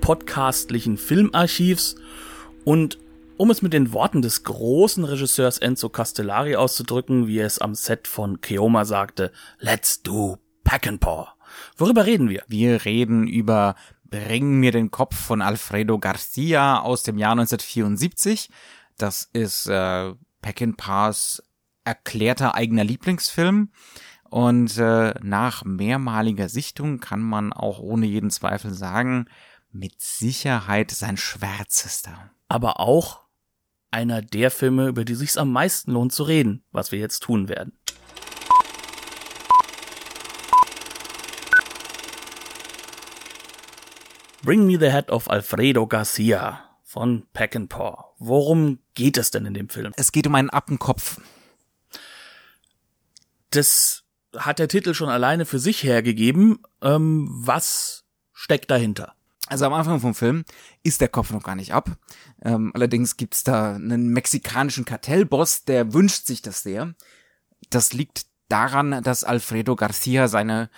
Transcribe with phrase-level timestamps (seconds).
[0.00, 1.96] podcastlichen Filmarchivs.
[2.64, 2.98] Und
[3.36, 7.74] um es mit den Worten des großen Regisseurs Enzo Castellari auszudrücken, wie er es am
[7.74, 11.28] Set von Keoma sagte, Let's do Paw.
[11.76, 12.44] Worüber reden wir?
[12.48, 13.74] Wir reden über
[14.04, 18.50] Bring mir den Kopf von Alfredo Garcia aus dem Jahr 1974.
[18.98, 21.42] Das ist äh, Peckinpahs
[21.84, 23.70] erklärter eigener Lieblingsfilm.
[24.28, 29.26] Und äh, nach mehrmaliger Sichtung kann man auch ohne jeden Zweifel sagen,
[29.72, 32.30] mit Sicherheit sein schwärzester.
[32.48, 33.20] Aber auch
[33.90, 37.48] einer der Filme, über die sich's am meisten lohnt zu reden, was wir jetzt tun
[37.48, 37.72] werden.
[44.42, 48.14] Bring Me the Head of Alfredo Garcia von Peckinpah.
[48.18, 49.92] Worum geht es denn in dem Film?
[49.96, 51.20] Es geht um einen Appenkopf.
[53.50, 54.04] Das
[54.36, 56.62] hat der Titel schon alleine für sich hergegeben.
[56.80, 59.14] Ähm, was steckt dahinter?
[59.50, 60.44] Also am Anfang vom Film
[60.84, 61.90] ist der Kopf noch gar nicht ab.
[62.40, 66.94] Ähm, allerdings gibt's da einen mexikanischen Kartellboss, der wünscht sich das sehr.
[67.68, 70.70] Das liegt daran, dass Alfredo Garcia seine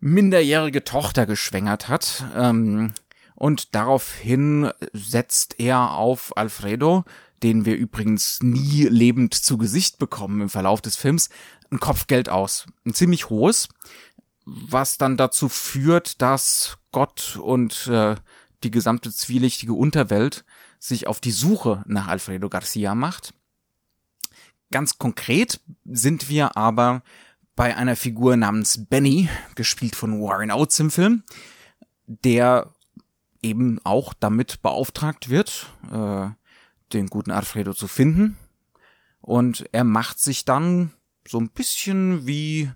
[0.00, 2.24] minderjährige Tochter geschwängert hat.
[2.34, 2.94] Ähm,
[3.34, 7.04] und daraufhin setzt er auf Alfredo,
[7.42, 11.28] den wir übrigens nie lebend zu Gesicht bekommen im Verlauf des Films,
[11.70, 12.66] ein Kopfgeld aus.
[12.86, 13.68] Ein ziemlich hohes,
[14.46, 18.16] was dann dazu führt, dass Gott und äh,
[18.62, 20.44] die gesamte zwielichtige Unterwelt
[20.78, 23.34] sich auf die Suche nach Alfredo Garcia macht.
[24.70, 27.02] Ganz konkret sind wir aber
[27.56, 31.24] bei einer Figur namens Benny, gespielt von Warren Oates im Film,
[32.06, 32.72] der
[33.42, 36.28] eben auch damit beauftragt wird, äh,
[36.92, 38.36] den guten Alfredo zu finden.
[39.20, 40.92] Und er macht sich dann
[41.26, 42.70] so ein bisschen wie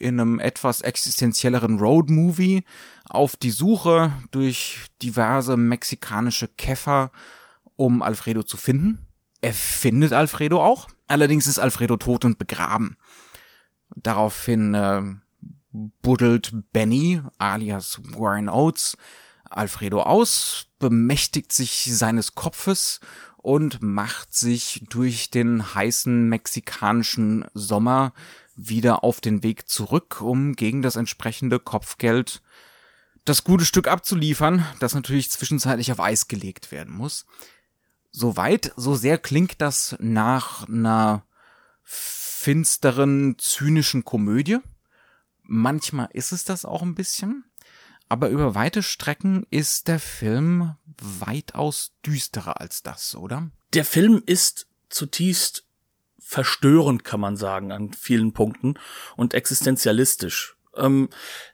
[0.00, 2.64] in einem etwas existenzielleren Road-Movie
[3.08, 7.12] auf die Suche durch diverse mexikanische Käfer,
[7.76, 9.06] um Alfredo zu finden.
[9.40, 12.96] Er findet Alfredo auch, allerdings ist Alfredo tot und begraben.
[13.94, 15.02] Daraufhin äh,
[15.72, 18.96] buddelt Benny, alias Warren Oates,
[19.48, 23.00] Alfredo aus, bemächtigt sich seines Kopfes
[23.36, 28.12] und macht sich durch den heißen mexikanischen Sommer
[28.68, 32.42] wieder auf den Weg zurück, um gegen das entsprechende Kopfgeld
[33.24, 37.26] das gute Stück abzuliefern, das natürlich zwischenzeitlich auf Eis gelegt werden muss.
[38.10, 41.24] Soweit, so sehr klingt das nach einer
[41.82, 44.58] finsteren, zynischen Komödie.
[45.42, 47.44] Manchmal ist es das auch ein bisschen.
[48.08, 53.50] Aber über weite Strecken ist der Film weitaus düsterer als das, oder?
[53.72, 55.64] Der Film ist zutiefst
[56.30, 58.74] verstörend, kann man sagen, an vielen Punkten
[59.16, 60.54] und existenzialistisch.
[60.76, 61.08] Ähm,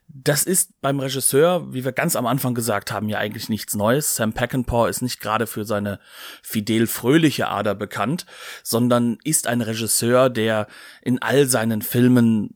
[0.07, 4.15] das ist beim Regisseur, wie wir ganz am Anfang gesagt haben, ja eigentlich nichts Neues.
[4.15, 5.99] Sam Peckinpah ist nicht gerade für seine
[6.43, 8.27] fidel fröhliche Ader bekannt,
[8.61, 10.67] sondern ist ein Regisseur, der
[11.01, 12.51] in all seinen Filmen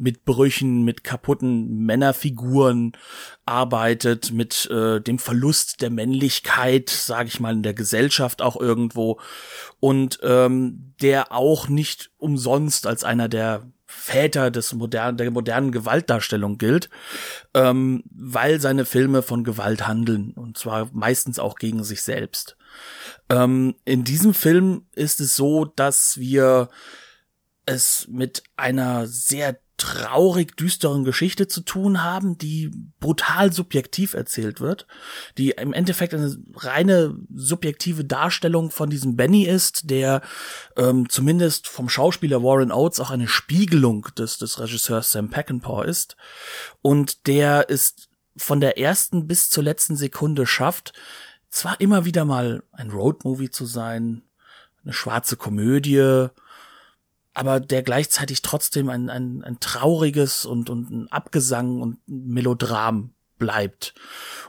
[0.00, 2.92] mit Brüchen, mit kaputten Männerfiguren
[3.44, 9.20] arbeitet, mit äh, dem Verlust der Männlichkeit, sage ich mal, in der Gesellschaft auch irgendwo
[9.78, 16.58] und ähm, der auch nicht umsonst als einer der Väter des modernen, der modernen Gewaltdarstellung
[16.58, 16.88] gilt,
[17.54, 22.56] ähm, weil seine Filme von Gewalt handeln und zwar meistens auch gegen sich selbst.
[23.28, 26.68] Ähm, in diesem Film ist es so, dass wir
[27.66, 32.70] es mit einer sehr traurig düsteren Geschichte zu tun haben, die
[33.00, 34.86] brutal subjektiv erzählt wird,
[35.38, 40.20] die im Endeffekt eine reine subjektive Darstellung von diesem Benny ist, der
[40.76, 46.14] ähm, zumindest vom Schauspieler Warren Oates auch eine Spiegelung des, des Regisseurs Sam Peckinpah ist
[46.82, 50.92] und der ist von der ersten bis zur letzten Sekunde schafft,
[51.48, 54.24] zwar immer wieder mal ein Roadmovie zu sein,
[54.84, 56.28] eine schwarze Komödie,
[57.34, 63.14] aber der gleichzeitig trotzdem ein, ein, ein trauriges und, und ein Abgesang und ein Melodram
[63.38, 63.94] bleibt.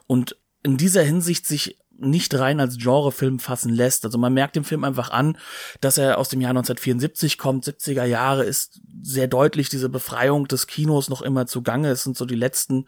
[0.07, 4.05] Und in dieser Hinsicht sich nicht rein als Genrefilm fassen lässt.
[4.05, 5.37] Also man merkt dem Film einfach an,
[5.81, 10.67] dass er aus dem Jahr 1974 kommt, 70er Jahre ist sehr deutlich diese Befreiung des
[10.67, 11.89] Kinos noch immer zugange.
[11.89, 12.87] Es sind so die letzten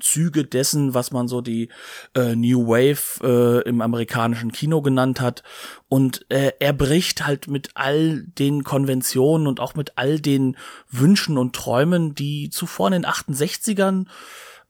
[0.00, 1.68] Züge dessen, was man so die
[2.14, 5.42] äh, New Wave äh, im amerikanischen Kino genannt hat.
[5.88, 10.56] Und äh, er bricht halt mit all den Konventionen und auch mit all den
[10.90, 14.06] Wünschen und Träumen, die zuvor in den 68ern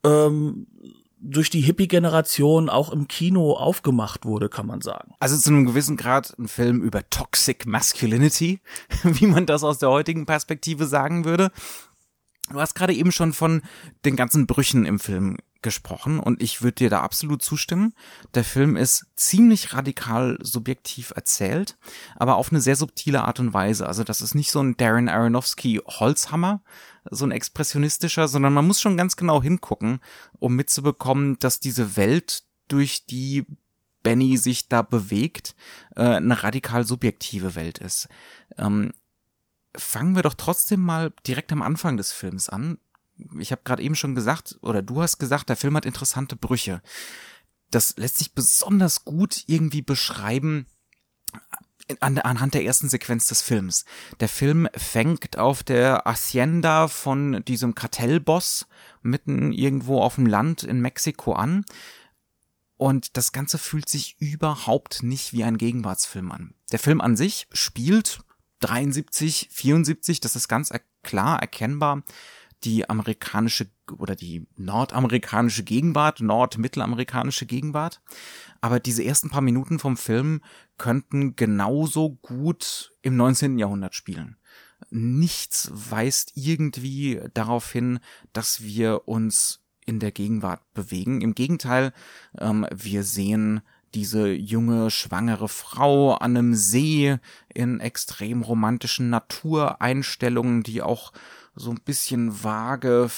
[0.05, 0.67] ähm,
[1.23, 5.15] durch die Hippie-Generation auch im Kino aufgemacht wurde, kann man sagen.
[5.21, 8.61] Also zu einem gewissen Grad ein Film über Toxic Masculinity,
[9.05, 11.51] wie man das aus der heutigen Perspektive sagen würde.
[12.51, 13.63] Du hast gerade eben schon von
[14.05, 17.95] den ganzen Brüchen im Film gesprochen und ich würde dir da absolut zustimmen.
[18.35, 21.79] Der Film ist ziemlich radikal subjektiv erzählt,
[22.17, 23.87] aber auf eine sehr subtile Art und Weise.
[23.87, 26.63] Also das ist nicht so ein Darren Aronofsky Holzhammer,
[27.11, 30.01] so ein expressionistischer, sondern man muss schon ganz genau hingucken,
[30.39, 33.45] um mitzubekommen, dass diese Welt, durch die
[34.03, 35.55] Benny sich da bewegt,
[35.95, 38.09] äh, eine radikal subjektive Welt ist.
[38.57, 38.93] Ähm,
[39.77, 42.79] fangen wir doch trotzdem mal direkt am Anfang des Films an.
[43.39, 46.83] Ich habe gerade eben schon gesagt, oder du hast gesagt, der Film hat interessante Brüche.
[47.71, 50.67] Das lässt sich besonders gut irgendwie beschreiben
[52.01, 53.85] an, anhand der ersten Sequenz des Films.
[54.21, 58.67] Der Film fängt auf der Hacienda von diesem Kartellboss
[59.03, 61.65] mitten irgendwo auf dem Land in Mexiko an.
[62.77, 66.55] Und das Ganze fühlt sich überhaupt nicht wie ein Gegenwartsfilm an.
[66.73, 68.21] Der Film an sich spielt
[68.63, 70.73] 73, 74, das ist ganz
[71.03, 72.03] klar erkennbar
[72.65, 73.67] die amerikanische
[73.99, 78.01] oder die nordamerikanische Gegenwart, nordmittelamerikanische Gegenwart.
[78.61, 80.41] Aber diese ersten paar Minuten vom Film
[80.79, 83.59] könnten genauso gut im 19.
[83.59, 84.37] Jahrhundert spielen.
[84.91, 87.99] Nichts weist irgendwie darauf hin,
[88.33, 91.21] dass wir uns in der Gegenwart bewegen.
[91.21, 91.93] Im Gegenteil,
[92.39, 93.63] ähm, wir sehen
[93.95, 97.17] diese junge, schwangere Frau an einem See
[97.53, 101.13] in extrem romantischen Natureinstellungen, die auch
[101.55, 103.09] so ein bisschen vage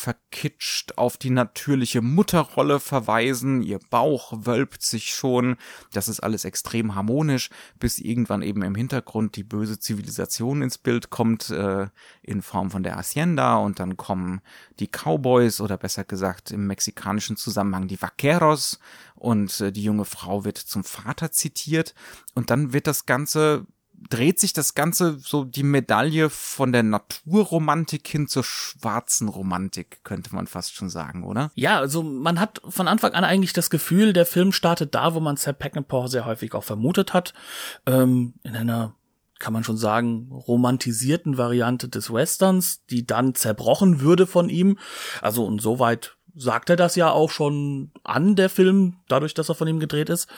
[0.00, 5.56] verkitscht auf die natürliche Mutterrolle verweisen, ihr Bauch wölbt sich schon,
[5.92, 11.10] das ist alles extrem harmonisch, bis irgendwann eben im Hintergrund die böse Zivilisation ins Bild
[11.10, 11.88] kommt, äh,
[12.22, 13.56] in Form von der Hacienda.
[13.56, 14.40] Und dann kommen
[14.78, 18.80] die Cowboys oder besser gesagt im mexikanischen Zusammenhang die Vaqueros.
[19.16, 21.94] Und äh, die junge Frau wird zum Vater zitiert.
[22.34, 23.66] Und dann wird das Ganze
[24.08, 30.34] dreht sich das Ganze so die Medaille von der Naturromantik hin zur schwarzen Romantik, könnte
[30.34, 31.50] man fast schon sagen, oder?
[31.54, 35.20] Ja, also man hat von Anfang an eigentlich das Gefühl, der Film startet da, wo
[35.20, 37.34] man Sam Peckinpah sehr häufig auch vermutet hat,
[37.86, 38.94] ähm, in einer
[39.40, 44.78] kann man schon sagen, romantisierten Variante des Westerns, die dann zerbrochen würde von ihm.
[45.22, 49.54] Also und soweit sagt er das ja auch schon an, der Film, dadurch, dass er
[49.54, 50.28] von ihm gedreht ist.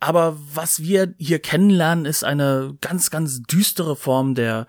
[0.00, 4.66] Aber was wir hier kennenlernen, ist eine ganz, ganz düstere Form der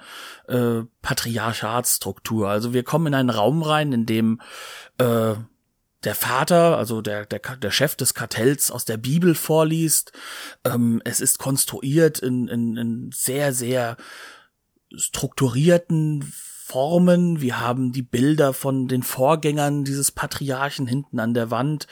[0.47, 2.49] äh, Patriarchatsstruktur.
[2.49, 4.41] Also wir kommen in einen Raum rein, in dem
[4.97, 5.35] äh,
[6.03, 10.11] der Vater, also der, der, der Chef des Kartells aus der Bibel vorliest.
[10.63, 13.97] Ähm, es ist konstruiert in, in, in sehr, sehr
[14.95, 16.33] strukturierten
[16.65, 21.87] Formen, wir haben die Bilder von den Vorgängern dieses Patriarchen hinten an der Wand,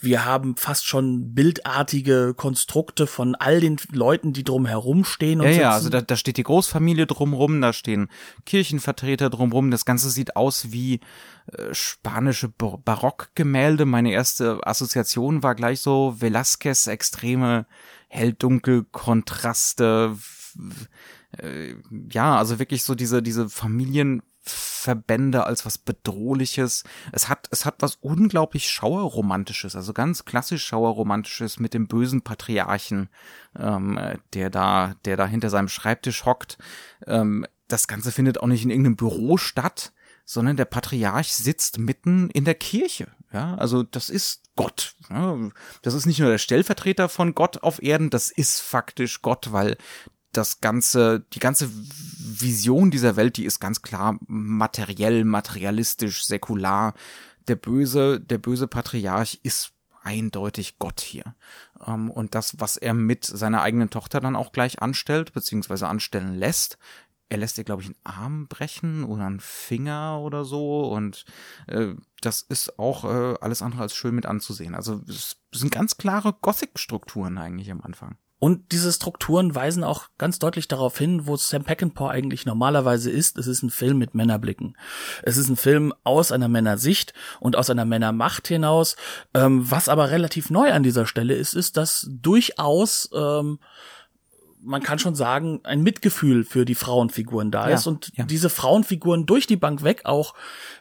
[0.00, 5.40] wir haben fast schon bildartige Konstrukte von all den Leuten, die drum herum stehen.
[5.40, 5.62] Und ja, sitzen.
[5.62, 8.08] ja, also da, da steht die Großfamilie drumrum, da stehen
[8.46, 11.00] Kirchenvertreter drumrum, das Ganze sieht aus wie
[11.52, 13.84] äh, spanische Barockgemälde.
[13.84, 17.66] Meine erste Assoziation war gleich so Velázquez, extreme
[18.08, 20.16] hell-dunkel Kontraste,
[21.38, 21.76] äh,
[22.10, 26.84] ja, also wirklich so diese, diese Familienverbände als was Bedrohliches.
[27.12, 33.08] Es hat, es hat was unglaublich Schauerromantisches, also ganz klassisch Schauerromantisches mit dem bösen Patriarchen,
[33.58, 33.98] ähm,
[34.34, 36.58] der da, der da hinter seinem Schreibtisch hockt.
[37.06, 39.92] Ähm, das Ganze findet auch nicht in irgendeinem Büro statt,
[40.24, 43.08] sondern der Patriarch sitzt mitten in der Kirche.
[43.32, 44.94] Ja, also das ist Gott.
[45.82, 49.76] Das ist nicht nur der Stellvertreter von Gott auf Erden, das ist faktisch Gott, weil
[50.36, 56.94] das ganze, die ganze Vision dieser Welt, die ist ganz klar materiell, materialistisch, säkular.
[57.48, 59.72] Der böse, der böse Patriarch ist
[60.02, 61.34] eindeutig Gott hier.
[61.86, 66.34] Ähm, und das, was er mit seiner eigenen Tochter dann auch gleich anstellt, beziehungsweise anstellen
[66.34, 66.78] lässt,
[67.30, 70.88] er lässt ihr, glaube ich, einen Arm brechen oder einen Finger oder so.
[70.88, 71.24] Und
[71.66, 74.74] äh, das ist auch äh, alles andere als schön mit anzusehen.
[74.74, 78.18] Also es sind ganz klare Gothic-Strukturen eigentlich am Anfang.
[78.44, 83.38] Und diese Strukturen weisen auch ganz deutlich darauf hin, wo Sam Peckinpah eigentlich normalerweise ist.
[83.38, 84.76] Es ist ein Film mit Männerblicken.
[85.22, 88.96] Es ist ein Film aus einer Männersicht und aus einer Männermacht hinaus.
[89.32, 93.60] Ähm, was aber relativ neu an dieser Stelle ist, ist, dass durchaus ähm,
[94.60, 98.24] man kann schon sagen, ein Mitgefühl für die Frauenfiguren da ja, ist und ja.
[98.24, 100.34] diese Frauenfiguren durch die Bank weg auch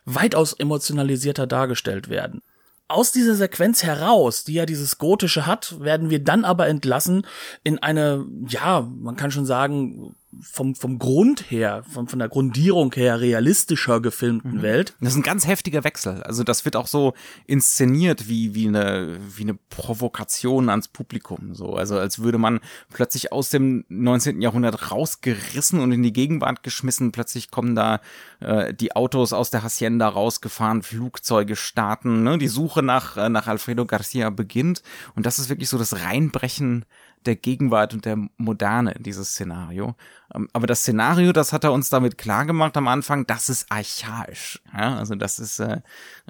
[0.03, 2.41] weitaus emotionalisierter dargestellt werden.
[2.87, 7.25] Aus dieser Sequenz heraus, die ja dieses Gotische hat, werden wir dann aber entlassen
[7.63, 12.93] in eine, ja, man kann schon sagen, vom, vom Grund her, von, von der Grundierung
[12.93, 14.61] her realistischer gefilmten mhm.
[14.61, 14.95] Welt.
[14.99, 16.23] Das ist ein ganz heftiger Wechsel.
[16.23, 17.13] Also das wird auch so
[17.45, 21.53] inszeniert wie, wie eine, wie eine Provokation ans Publikum.
[21.53, 22.59] So, also als würde man
[22.91, 24.41] plötzlich aus dem 19.
[24.41, 27.11] Jahrhundert rausgerissen und in die Gegenwart geschmissen.
[27.11, 28.01] Plötzlich kommen da
[28.39, 32.37] äh, die Autos aus der Hacienda rausgefahren, Flugzeuge starten, ne?
[32.37, 34.83] Die Suche nach, äh, nach Alfredo Garcia beginnt.
[35.15, 36.85] Und das ist wirklich so das Reinbrechen
[37.25, 39.95] der Gegenwart und der Moderne, dieses Szenario.
[40.33, 43.71] Ähm, aber das Szenario, das hat er uns damit klar gemacht am Anfang, das ist
[43.71, 44.61] archaisch.
[44.73, 44.97] Ja?
[44.97, 45.81] Also das ist äh,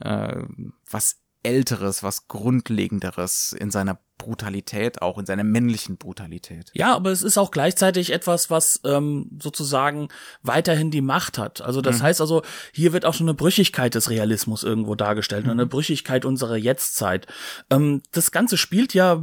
[0.02, 0.44] äh,
[0.90, 6.72] was Älteres, was Grundlegenderes in seiner Brutalität, auch in seiner männlichen Brutalität.
[6.74, 10.08] Ja, aber es ist auch gleichzeitig etwas, was ähm, sozusagen
[10.42, 11.62] weiterhin die Macht hat.
[11.62, 12.04] Also das mhm.
[12.04, 15.52] heißt also, hier wird auch schon eine Brüchigkeit des Realismus irgendwo dargestellt, mhm.
[15.52, 17.28] eine Brüchigkeit unserer Jetztzeit.
[17.70, 19.22] Ähm, das Ganze spielt ja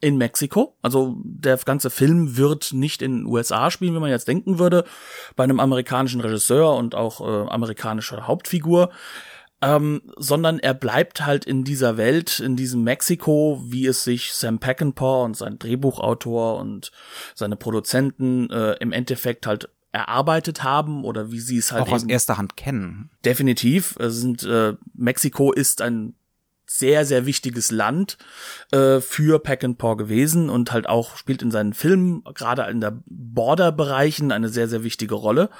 [0.00, 0.76] in Mexiko.
[0.82, 4.84] Also der ganze Film wird nicht in den USA spielen, wie man jetzt denken würde,
[5.34, 8.90] bei einem amerikanischen Regisseur und auch äh, amerikanischer Hauptfigur.
[9.62, 14.58] Ähm, sondern er bleibt halt in dieser Welt, in diesem Mexiko, wie es sich Sam
[14.58, 16.92] Peckinpah und sein Drehbuchautor und
[17.34, 22.04] seine Produzenten äh, im Endeffekt halt erarbeitet haben oder wie sie es halt auch aus
[22.04, 23.08] erster Hand kennen.
[23.24, 23.96] Definitiv.
[23.98, 26.14] Sind äh, Mexiko ist ein
[26.66, 28.18] sehr, sehr wichtiges Land
[28.72, 34.32] äh, für Peckinpah gewesen und halt auch spielt in seinen Filmen, gerade in der Border-Bereichen,
[34.32, 35.50] eine sehr, sehr wichtige Rolle.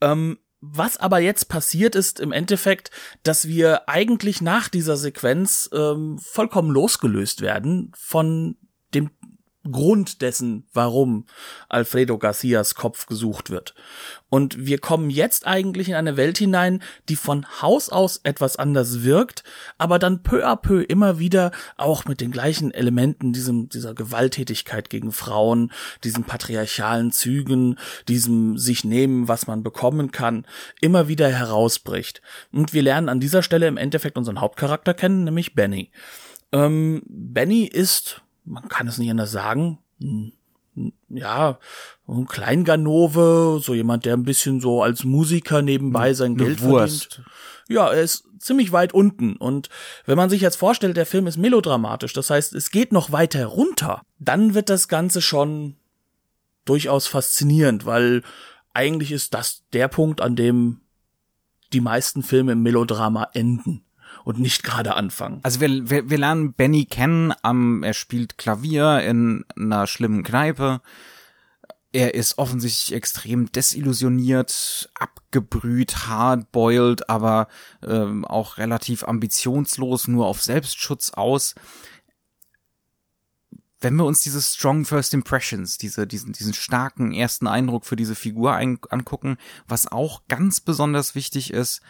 [0.00, 2.90] Ähm, was aber jetzt passiert ist im Endeffekt,
[3.22, 8.56] dass wir eigentlich nach dieser Sequenz ähm, vollkommen losgelöst werden von
[8.94, 9.10] dem
[9.70, 11.26] Grund dessen, warum
[11.68, 13.74] Alfredo Garcias Kopf gesucht wird.
[14.28, 19.04] Und wir kommen jetzt eigentlich in eine Welt hinein, die von Haus aus etwas anders
[19.04, 19.44] wirkt,
[19.78, 24.90] aber dann peu à peu immer wieder auch mit den gleichen Elementen diesem, dieser Gewalttätigkeit
[24.90, 27.78] gegen Frauen, diesen patriarchalen Zügen,
[28.08, 30.46] diesem sich nehmen, was man bekommen kann,
[30.80, 32.20] immer wieder herausbricht.
[32.52, 35.90] Und wir lernen an dieser Stelle im Endeffekt unseren Hauptcharakter kennen, nämlich Benny.
[36.52, 39.78] Ähm, Benny ist man kann es nicht anders sagen,
[41.08, 41.58] ja,
[42.08, 47.14] ein Kleinganove, so jemand, der ein bisschen so als Musiker nebenbei sein Geld Wurst.
[47.14, 47.30] verdient.
[47.68, 49.36] Ja, er ist ziemlich weit unten.
[49.36, 49.68] Und
[50.04, 53.46] wenn man sich jetzt vorstellt, der Film ist melodramatisch, das heißt, es geht noch weiter
[53.46, 55.76] runter, dann wird das Ganze schon
[56.64, 58.22] durchaus faszinierend, weil
[58.72, 60.80] eigentlich ist das der Punkt, an dem
[61.72, 63.84] die meisten Filme im Melodrama enden
[64.24, 65.40] und nicht gerade anfangen.
[65.42, 70.80] Also wir, wir, wir lernen Benny kennen, am, er spielt Klavier in einer schlimmen Kneipe.
[71.92, 77.46] Er ist offensichtlich extrem desillusioniert, abgebrüht, hardboiled, aber
[77.86, 81.54] ähm, auch relativ ambitionslos, nur auf Selbstschutz aus
[83.84, 88.14] wenn wir uns diese strong first impressions, diese, diesen, diesen starken ersten Eindruck für diese
[88.14, 89.36] Figur ein, angucken,
[89.68, 91.82] was auch ganz besonders wichtig ist,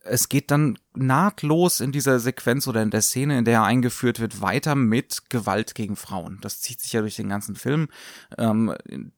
[0.00, 4.20] es geht dann nahtlos in dieser Sequenz oder in der Szene, in der er eingeführt
[4.20, 6.38] wird, weiter mit Gewalt gegen Frauen.
[6.40, 7.88] Das zieht sich ja durch den ganzen Film.
[8.36, 8.74] Ähm,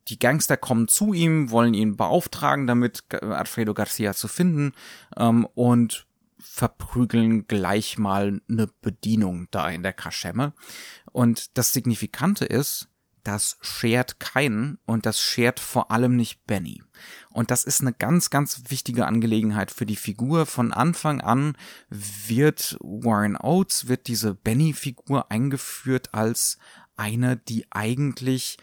[0.09, 4.73] die Gangster kommen zu ihm, wollen ihn beauftragen, damit Alfredo Garcia zu finden
[5.17, 6.07] ähm, und
[6.39, 10.55] verprügeln gleich mal eine Bedienung da in der Kaschemme.
[11.13, 12.89] Und das Signifikante ist,
[13.23, 16.83] das schert keinen und das schert vor allem nicht Benny.
[17.33, 20.47] Und das ist eine ganz, ganz wichtige Angelegenheit für die Figur.
[20.47, 21.57] Von Anfang an
[21.89, 26.59] wird Warren Oates, wird diese Benny-Figur eingeführt als
[26.97, 28.59] eine, die eigentlich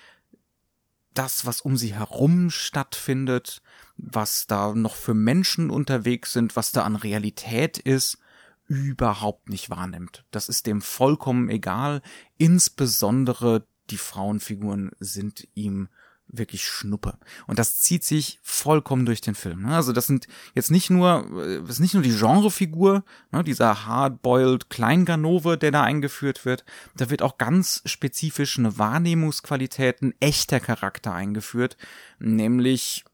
[1.14, 3.62] das, was um sie herum stattfindet,
[3.96, 8.20] was da noch für Menschen unterwegs sind, was da an Realität ist,
[8.68, 10.26] überhaupt nicht wahrnimmt.
[10.30, 12.02] Das ist dem vollkommen egal.
[12.38, 15.88] Insbesondere die Frauenfiguren sind ihm
[16.30, 17.18] wirklich Schnuppe.
[17.48, 19.64] Und das zieht sich vollkommen durch den Film.
[19.64, 19.76] Ne?
[19.76, 23.86] Also das sind jetzt nicht nur, äh, das ist nicht nur die Genrefigur, ne, dieser
[23.86, 26.66] hardboiled Kleinganove, der da eingeführt wird.
[26.96, 31.78] Da wird auch ganz spezifisch eine Wahrnehmungsqualität, ein echter Charakter eingeführt,
[32.20, 33.06] nämlich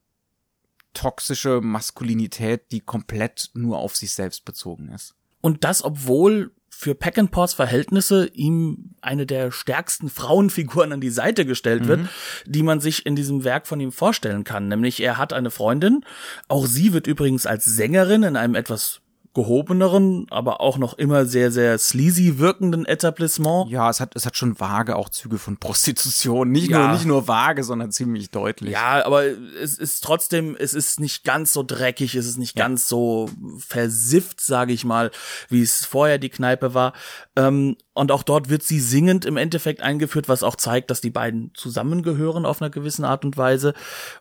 [0.93, 5.15] toxische Maskulinität, die komplett nur auf sich selbst bezogen ist.
[5.41, 11.87] Und das, obwohl für Peckinpahs Verhältnisse ihm eine der stärksten Frauenfiguren an die Seite gestellt
[11.87, 12.09] wird, mhm.
[12.45, 14.67] die man sich in diesem Werk von ihm vorstellen kann.
[14.67, 16.03] Nämlich er hat eine Freundin,
[16.47, 19.02] auch sie wird übrigens als Sängerin in einem etwas
[19.33, 23.69] gehobeneren, aber auch noch immer sehr, sehr sleazy wirkenden Etablissement.
[23.69, 26.51] Ja, es hat, es hat schon vage auch Züge von Prostitution.
[26.51, 26.79] Nicht ja.
[26.79, 28.73] nur, nicht nur vage, sondern ziemlich deutlich.
[28.73, 32.63] Ja, aber es ist trotzdem, es ist nicht ganz so dreckig, es ist nicht ja.
[32.63, 35.09] ganz so versifft, sage ich mal,
[35.49, 36.93] wie es vorher die Kneipe war.
[37.35, 41.09] Ähm, und auch dort wird sie singend im Endeffekt eingeführt, was auch zeigt, dass die
[41.09, 43.73] beiden zusammengehören auf einer gewissen Art und Weise.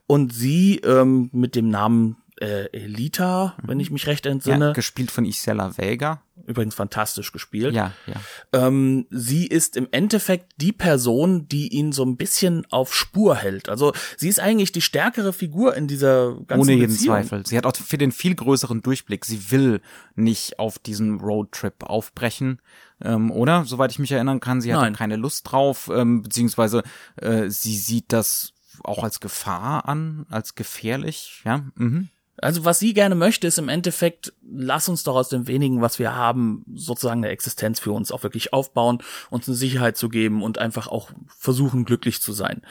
[0.07, 4.69] Und sie ähm, mit dem Namen äh, Elita, wenn ich mich recht entsinne.
[4.69, 6.23] Ja, gespielt von Isela Vega.
[6.47, 7.75] Übrigens fantastisch gespielt.
[7.75, 8.15] Ja, ja.
[8.53, 13.69] Ähm, sie ist im Endeffekt die Person, die ihn so ein bisschen auf Spur hält.
[13.69, 17.17] Also sie ist eigentlich die stärkere Figur in dieser ganzen Ohne jeden Beziehung.
[17.17, 17.47] Zweifel.
[17.47, 19.25] Sie hat auch für den viel größeren Durchblick.
[19.25, 19.81] Sie will
[20.17, 22.61] nicht auf diesen Roadtrip aufbrechen.
[23.01, 23.65] Ähm, oder?
[23.65, 26.83] Soweit ich mich erinnern kann, sie hat keine Lust drauf, ähm, beziehungsweise
[27.17, 31.65] äh, sie sieht das auch als Gefahr an, als gefährlich, ja.
[31.77, 32.09] Mhm.
[32.39, 35.99] Also was sie gerne möchte, ist im Endeffekt, lass uns doch aus dem wenigen, was
[35.99, 38.99] wir haben, sozusagen eine Existenz für uns auch wirklich aufbauen,
[39.31, 42.63] uns eine Sicherheit zu geben und einfach auch versuchen, glücklich zu sein.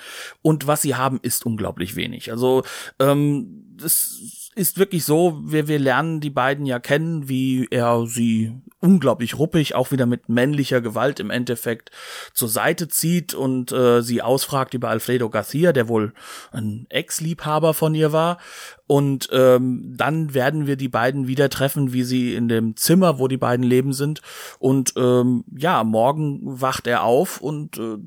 [0.41, 2.32] Und was sie haben, ist unglaublich wenig.
[2.32, 2.63] Also
[3.00, 4.20] ähm, das
[4.56, 9.76] ist wirklich so, wir, wir lernen die beiden ja kennen, wie er sie unglaublich ruppig,
[9.76, 11.92] auch wieder mit männlicher Gewalt im Endeffekt
[12.34, 16.14] zur Seite zieht und äh, sie ausfragt über Alfredo Garcia, der wohl
[16.52, 18.40] ein Ex-Liebhaber von ihr war.
[18.88, 23.28] Und ähm, dann werden wir die beiden wieder treffen, wie sie in dem Zimmer, wo
[23.30, 24.22] die beiden leben sind.
[24.60, 27.98] Und ähm, ja, morgen wacht er auf und äh,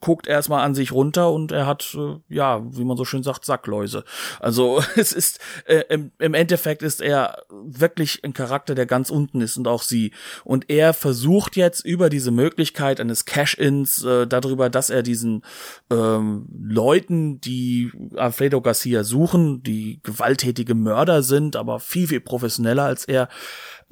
[0.00, 3.44] guckt erstmal an sich runter und er hat, äh, ja, wie man so schön sagt,
[3.44, 4.04] Sackläuse.
[4.40, 9.40] Also es ist, äh, im, im Endeffekt ist er wirklich ein Charakter, der ganz unten
[9.40, 10.12] ist und auch sie.
[10.44, 15.42] Und er versucht jetzt über diese Möglichkeit eines Cash-Ins, äh, darüber, dass er diesen
[15.90, 23.04] ähm, Leuten, die Alfredo Garcia suchen, die gewalttätige Mörder sind, aber viel, viel professioneller als
[23.04, 23.28] er,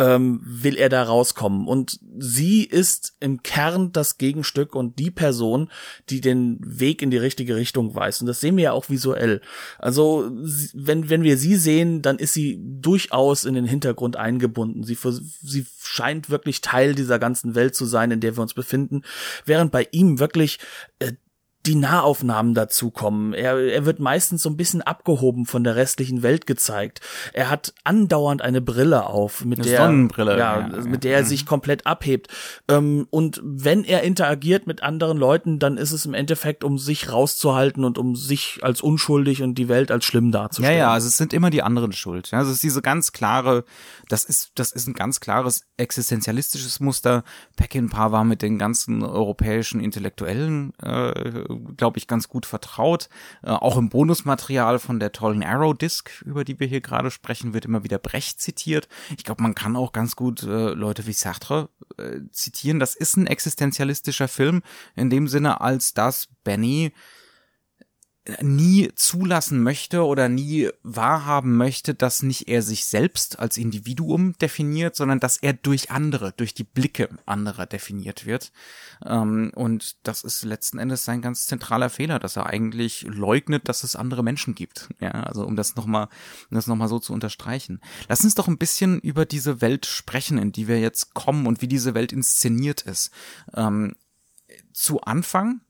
[0.00, 1.68] ähm, will er da rauskommen.
[1.68, 5.70] Und sie ist im Kern das Gegenstück und die Person,
[6.08, 8.22] die den Weg in die richtige Richtung weist.
[8.22, 9.42] Und das sehen wir ja auch visuell.
[9.78, 10.30] Also,
[10.72, 14.84] wenn, wenn wir sie sehen, dann ist sie durchaus in den Hintergrund eingebunden.
[14.84, 14.96] Sie,
[15.42, 19.02] sie scheint wirklich Teil dieser ganzen Welt zu sein, in der wir uns befinden.
[19.44, 20.60] Während bei ihm wirklich
[21.00, 21.12] äh,
[21.66, 23.34] die Nahaufnahmen dazukommen.
[23.34, 27.00] Er, er wird meistens so ein bisschen abgehoben von der restlichen Welt gezeigt.
[27.34, 31.24] Er hat andauernd eine Brille auf, mit eine der, Sonnenbrille, ja, ja, mit der er
[31.24, 32.28] sich komplett abhebt.
[32.68, 37.12] Ähm, und wenn er interagiert mit anderen Leuten, dann ist es im Endeffekt, um sich
[37.12, 40.78] rauszuhalten und um sich als unschuldig und die Welt als schlimm darzustellen.
[40.78, 42.30] Ja, ja, also es sind immer die anderen schuld.
[42.30, 43.64] Ja, also es ist diese ganz klare,
[44.08, 47.22] das ist, das ist ein ganz klares existenzialistisches Muster.
[47.56, 53.08] Peckinpah war mit den ganzen europäischen Intellektuellen äh, glaube ich, ganz gut vertraut.
[53.42, 57.54] Äh, auch im Bonusmaterial von der tollen Arrow Disc, über die wir hier gerade sprechen,
[57.54, 58.88] wird immer wieder Brecht zitiert.
[59.16, 62.80] Ich glaube, man kann auch ganz gut äh, Leute wie Sartre äh, zitieren.
[62.80, 64.62] Das ist ein existenzialistischer Film
[64.96, 66.92] in dem Sinne, als dass Benny
[68.40, 74.96] nie zulassen möchte oder nie wahrhaben möchte, dass nicht er sich selbst als Individuum definiert,
[74.96, 78.52] sondern dass er durch andere, durch die Blicke anderer definiert wird.
[79.04, 83.84] Ähm, und das ist letzten Endes sein ganz zentraler Fehler, dass er eigentlich leugnet, dass
[83.84, 84.88] es andere Menschen gibt.
[85.00, 86.08] Ja, also um das nochmal,
[86.50, 87.80] um das nochmal so zu unterstreichen.
[88.08, 91.62] Lass uns doch ein bisschen über diese Welt sprechen, in die wir jetzt kommen und
[91.62, 93.10] wie diese Welt inszeniert ist.
[93.54, 93.94] Ähm,
[94.72, 95.60] zu Anfang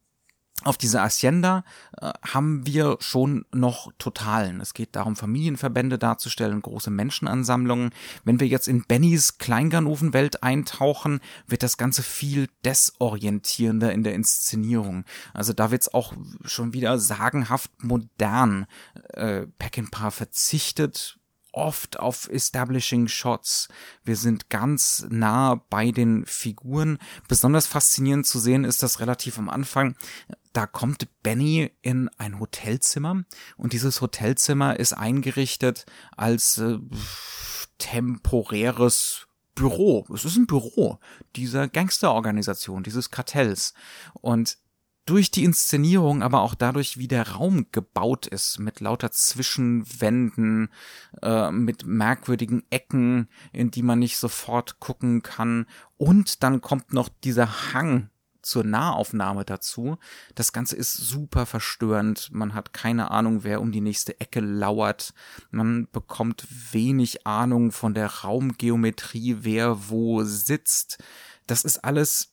[0.65, 1.65] auf dieser Hacienda
[2.01, 4.61] äh, haben wir schon noch Totalen.
[4.61, 7.91] Es geht darum, Familienverbände darzustellen, große Menschenansammlungen.
[8.25, 15.05] Wenn wir jetzt in Bennys Kleinganovenwelt eintauchen, wird das Ganze viel desorientierender in der Inszenierung.
[15.33, 16.13] Also da wird's auch
[16.45, 18.67] schon wieder sagenhaft modern.
[19.15, 21.20] Äh, Peckinpah verzichtet
[21.53, 23.69] oft auf Establishing Shots.
[24.05, 26.99] Wir sind ganz nah bei den Figuren.
[27.29, 29.97] Besonders faszinierend zu sehen ist das relativ am Anfang.
[30.53, 33.25] Da kommt Benny in ein Hotelzimmer
[33.57, 35.87] und dieses Hotelzimmer ist eingerichtet
[36.17, 36.79] als äh,
[37.79, 40.07] temporäres Büro.
[40.15, 40.99] Es ist ein Büro
[41.37, 43.75] dieser Gangsterorganisation, dieses Kartells.
[44.15, 44.59] Und
[45.07, 50.69] durch die Inszenierung, aber auch dadurch, wie der Raum gebaut ist, mit lauter Zwischenwänden,
[51.23, 55.67] äh, mit merkwürdigen Ecken, in die man nicht sofort gucken kann.
[55.97, 58.11] Und dann kommt noch dieser Hang
[58.43, 59.99] zur Nahaufnahme dazu.
[60.35, 62.31] Das Ganze ist super verstörend.
[62.33, 65.13] Man hat keine Ahnung, wer um die nächste Ecke lauert.
[65.51, 71.03] Man bekommt wenig Ahnung von der Raumgeometrie, wer wo sitzt.
[71.47, 72.33] das ist alles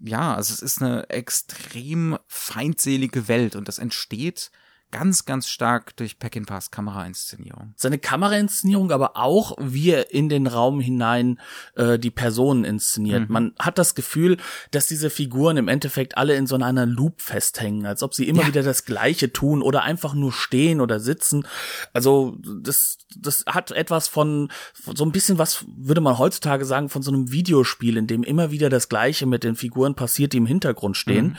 [0.00, 4.50] ja, also es ist eine extrem feindselige Welt und das entsteht
[4.92, 7.74] ganz, ganz stark durch Peckinpahs Kamerainszenierung.
[7.76, 11.40] Seine Kamerainszenierung, aber auch, wie er in den Raum hinein
[11.74, 13.28] äh, die Personen inszeniert.
[13.28, 13.32] Mhm.
[13.32, 14.36] Man hat das Gefühl,
[14.70, 18.42] dass diese Figuren im Endeffekt alle in so einer Loop festhängen, als ob sie immer
[18.42, 18.48] ja.
[18.48, 21.46] wieder das Gleiche tun oder einfach nur stehen oder sitzen.
[21.92, 26.90] Also das, das hat etwas von, von so ein bisschen was, würde man heutzutage sagen,
[26.90, 30.38] von so einem Videospiel, in dem immer wieder das Gleiche mit den Figuren passiert, die
[30.38, 31.26] im Hintergrund stehen.
[31.26, 31.36] Mhm.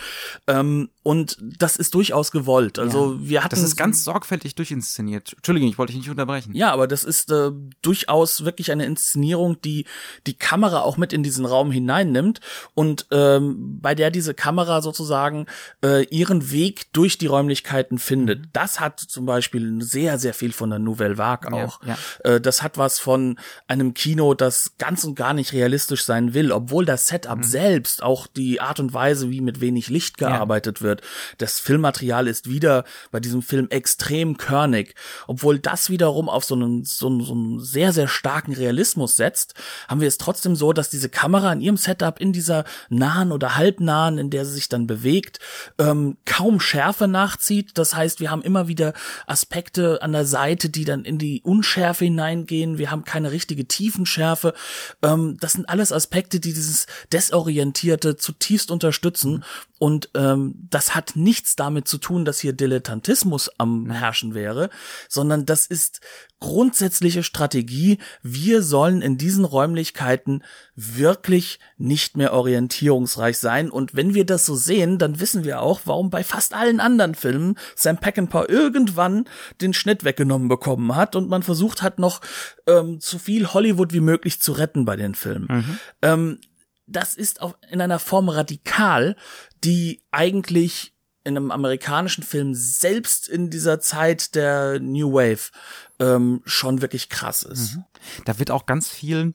[0.47, 2.79] Ähm, und das ist durchaus gewollt.
[2.79, 3.19] Also ja.
[3.21, 3.55] wir hatten.
[3.55, 5.33] Das ist ganz sorgfältig durchinszeniert.
[5.33, 6.55] Entschuldigung, ich wollte dich nicht unterbrechen.
[6.55, 7.51] Ja, aber das ist äh,
[7.81, 9.85] durchaus wirklich eine Inszenierung, die
[10.27, 12.39] die Kamera auch mit in diesen Raum hineinnimmt
[12.73, 15.45] und ähm, bei der diese Kamera sozusagen
[15.83, 18.39] äh, ihren Weg durch die Räumlichkeiten findet.
[18.39, 18.49] Mhm.
[18.53, 21.81] Das hat zum Beispiel sehr, sehr viel von der Nouvelle Vague auch.
[21.83, 22.31] Ja, ja.
[22.31, 26.51] Äh, das hat was von einem Kino, das ganz und gar nicht realistisch sein will,
[26.51, 27.43] obwohl das Setup mhm.
[27.43, 30.85] selbst, auch die Art und Weise, wie mit wenig Licht gearbeitet ja.
[30.85, 31.01] wird.
[31.37, 34.95] Das Filmmaterial ist wieder bei diesem Film extrem körnig.
[35.27, 39.55] Obwohl das wiederum auf so einen, so einen, so einen sehr, sehr starken Realismus setzt,
[39.87, 43.55] haben wir es trotzdem so, dass diese Kamera in ihrem Setup in dieser nahen oder
[43.55, 45.39] halbnahen, in der sie sich dann bewegt,
[45.79, 47.77] ähm, kaum Schärfe nachzieht.
[47.77, 48.93] Das heißt, wir haben immer wieder
[49.27, 52.77] Aspekte an der Seite, die dann in die Unschärfe hineingehen.
[52.77, 54.53] Wir haben keine richtige Tiefenschärfe.
[55.01, 59.43] Ähm, das sind alles Aspekte, die dieses Desorientierte zutiefst unterstützen.
[59.79, 63.22] Und ähm, das hat nichts damit zu tun, dass hier Dilettantismus
[63.57, 64.69] am herrschen wäre,
[65.09, 66.01] sondern das ist
[66.39, 67.99] grundsätzliche Strategie.
[68.21, 70.43] Wir sollen in diesen Räumlichkeiten
[70.75, 73.69] wirklich nicht mehr orientierungsreich sein.
[73.69, 77.15] Und wenn wir das so sehen, dann wissen wir auch, warum bei fast allen anderen
[77.15, 79.25] Filmen Sam Peckinpah irgendwann
[79.61, 82.21] den Schnitt weggenommen bekommen hat und man versucht hat, noch
[82.67, 85.47] ähm, so viel Hollywood wie möglich zu retten bei den Filmen.
[85.49, 85.79] Mhm.
[86.01, 86.39] Ähm,
[86.85, 89.15] das ist auch in einer Form radikal,
[89.63, 90.92] die eigentlich
[91.23, 95.51] in einem amerikanischen Film selbst in dieser Zeit der New Wave
[95.99, 97.75] ähm, schon wirklich krass ist.
[97.75, 97.83] Mhm.
[98.25, 99.33] Da wird auch ganz viel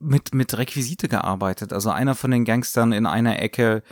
[0.00, 1.72] mit, mit Requisite gearbeitet.
[1.72, 3.82] Also einer von den Gangstern in einer Ecke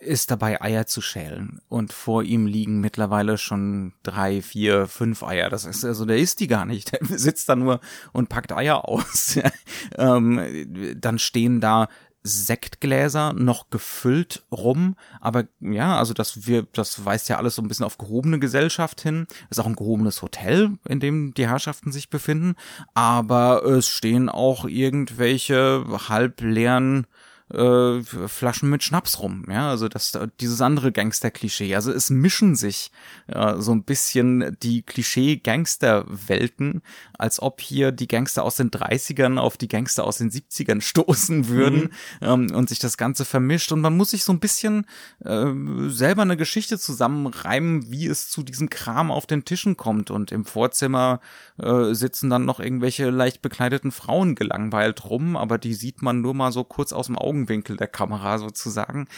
[0.00, 1.60] ist dabei, Eier zu schälen.
[1.68, 5.50] Und vor ihm liegen mittlerweile schon drei, vier, fünf Eier.
[5.50, 6.92] Das ist also, der isst die gar nicht.
[6.92, 7.80] Der sitzt da nur
[8.12, 9.38] und packt Eier aus.
[9.96, 11.88] ähm, dann stehen da
[12.22, 17.68] Sektgläser noch gefüllt rum, aber ja, also das wir, das weist ja alles so ein
[17.68, 19.26] bisschen auf gehobene Gesellschaft hin.
[19.48, 22.56] ist auch ein gehobenes Hotel, in dem die Herrschaften sich befinden,
[22.94, 27.06] aber es stehen auch irgendwelche halbleeren
[27.52, 31.74] äh, Flaschen mit Schnaps rum, ja, also das dieses andere Gangster-Klischee.
[31.74, 32.90] Also es mischen sich
[33.26, 36.82] äh, so ein bisschen die Klischee-Gangster-Welten,
[37.18, 41.48] als ob hier die Gangster aus den 30ern auf die Gangster aus den 70ern stoßen
[41.48, 42.22] würden mhm.
[42.22, 43.72] ähm, und sich das Ganze vermischt.
[43.72, 44.86] Und man muss sich so ein bisschen
[45.24, 45.46] äh,
[45.88, 50.10] selber eine Geschichte zusammenreimen, wie es zu diesem Kram auf den Tischen kommt.
[50.10, 51.20] Und im Vorzimmer
[51.58, 56.34] äh, sitzen dann noch irgendwelche leicht bekleideten Frauen gelangweilt rum, aber die sieht man nur
[56.34, 59.08] mal so kurz aus dem Augen Augenwinkel der Kamera sozusagen.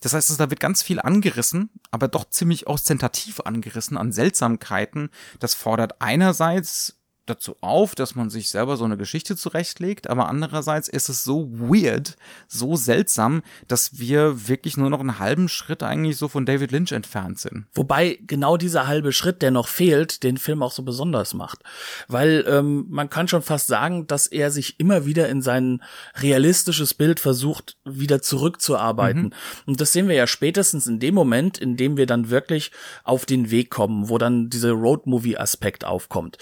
[0.00, 5.10] Das heißt, da wird ganz viel angerissen, aber doch ziemlich ostentativ angerissen an Seltsamkeiten.
[5.40, 10.88] Das fordert einerseits dazu auf, dass man sich selber so eine Geschichte zurechtlegt, aber andererseits
[10.88, 12.16] ist es so weird,
[12.48, 16.92] so seltsam, dass wir wirklich nur noch einen halben Schritt eigentlich so von David Lynch
[16.92, 17.66] entfernt sind.
[17.74, 21.60] Wobei genau dieser halbe Schritt, der noch fehlt, den Film auch so besonders macht.
[22.08, 25.82] Weil ähm, man kann schon fast sagen, dass er sich immer wieder in sein
[26.16, 29.22] realistisches Bild versucht, wieder zurückzuarbeiten.
[29.22, 29.32] Mhm.
[29.66, 32.72] Und das sehen wir ja spätestens in dem Moment, in dem wir dann wirklich
[33.04, 36.38] auf den Weg kommen, wo dann dieser Roadmovie-Aspekt aufkommt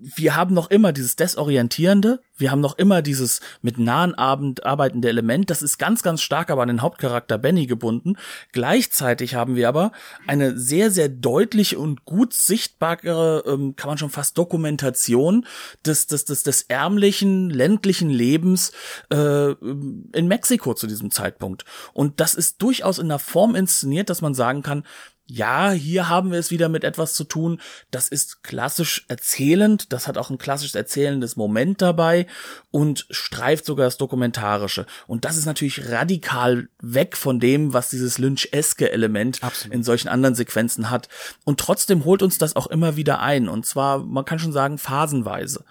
[0.00, 5.08] wir haben noch immer dieses Desorientierende, wir haben noch immer dieses mit nahen Abend arbeitende
[5.08, 8.16] Element, das ist ganz, ganz stark aber an den Hauptcharakter Benny gebunden.
[8.52, 9.92] Gleichzeitig haben wir aber
[10.26, 15.46] eine sehr, sehr deutliche und gut sichtbare, ähm, kann man schon fast Dokumentation
[15.84, 18.72] des, des, des, des ärmlichen, ländlichen Lebens
[19.10, 21.64] äh, in Mexiko zu diesem Zeitpunkt.
[21.92, 24.84] Und das ist durchaus in einer Form inszeniert, dass man sagen kann,
[25.30, 27.60] ja, hier haben wir es wieder mit etwas zu tun.
[27.90, 29.92] Das ist klassisch erzählend.
[29.92, 32.26] Das hat auch ein klassisch erzählendes Moment dabei
[32.70, 34.86] und streift sogar das Dokumentarische.
[35.06, 39.74] Und das ist natürlich radikal weg von dem, was dieses Lynch-eske Element Absolut.
[39.74, 41.10] in solchen anderen Sequenzen hat.
[41.44, 43.50] Und trotzdem holt uns das auch immer wieder ein.
[43.50, 45.62] Und zwar, man kann schon sagen, phasenweise.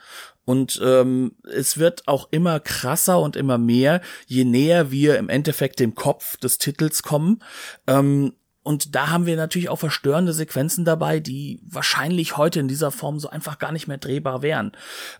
[0.46, 5.80] Und ähm, es wird auch immer krasser und immer mehr, je näher wir im Endeffekt
[5.80, 7.43] dem Kopf des Titels kommen.
[7.88, 8.34] Ähm,
[8.67, 13.17] und da haben wir natürlich auch verstörende Sequenzen dabei, die wahrscheinlich heute in dieser Form
[13.17, 14.73] so einfach gar nicht mehr drehbar wären.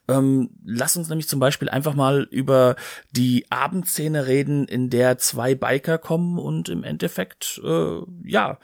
[0.10, 2.76] Ähm, lass uns nämlich zum Beispiel einfach mal über
[3.12, 8.60] die Abendszene reden, in der zwei Biker kommen und im Endeffekt, äh, ja,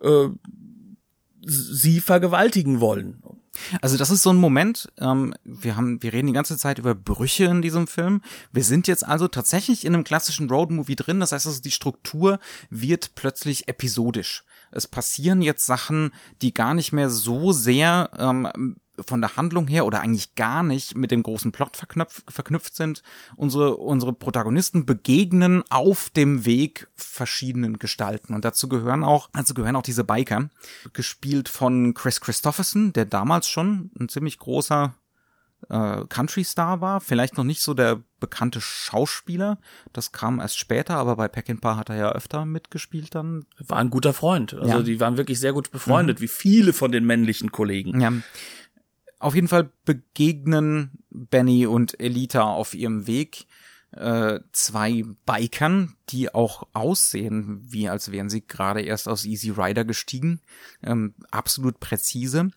[0.00, 0.28] äh,
[1.42, 3.22] sie vergewaltigen wollen.
[3.80, 6.94] Also das ist so ein Moment, ähm, wir haben, wir reden die ganze Zeit über
[6.94, 8.22] Brüche in diesem Film.
[8.52, 11.20] Wir sind jetzt also tatsächlich in einem klassischen Roadmovie drin.
[11.20, 12.38] Das heißt also, die Struktur
[12.70, 14.44] wird plötzlich episodisch.
[14.70, 19.86] Es passieren jetzt Sachen, die gar nicht mehr so sehr ähm, von der Handlung her
[19.86, 23.02] oder eigentlich gar nicht mit dem großen Plot verknüpft, verknüpft sind.
[23.36, 28.34] Unsere, unsere Protagonisten begegnen auf dem Weg verschiedenen Gestalten.
[28.34, 30.50] Und dazu gehören auch, dazu gehören auch diese Biker,
[30.92, 34.94] gespielt von Chris Christopherson, der damals schon ein ziemlich großer
[35.68, 39.58] äh, Country-Star war, vielleicht noch nicht so der bekannte Schauspieler.
[39.92, 43.46] Das kam erst später, aber bei Peckinpah hat er ja öfter mitgespielt dann.
[43.58, 44.54] War ein guter Freund.
[44.54, 44.82] Also ja.
[44.82, 46.22] die waren wirklich sehr gut befreundet, mhm.
[46.22, 48.00] wie viele von den männlichen Kollegen.
[48.00, 48.12] Ja.
[49.22, 53.46] Auf jeden Fall begegnen Benny und Elita auf ihrem Weg
[53.92, 59.84] äh, zwei Bikern, die auch aussehen, wie als wären sie gerade erst aus Easy Rider
[59.84, 60.40] gestiegen.
[60.82, 62.50] Ähm, absolut präzise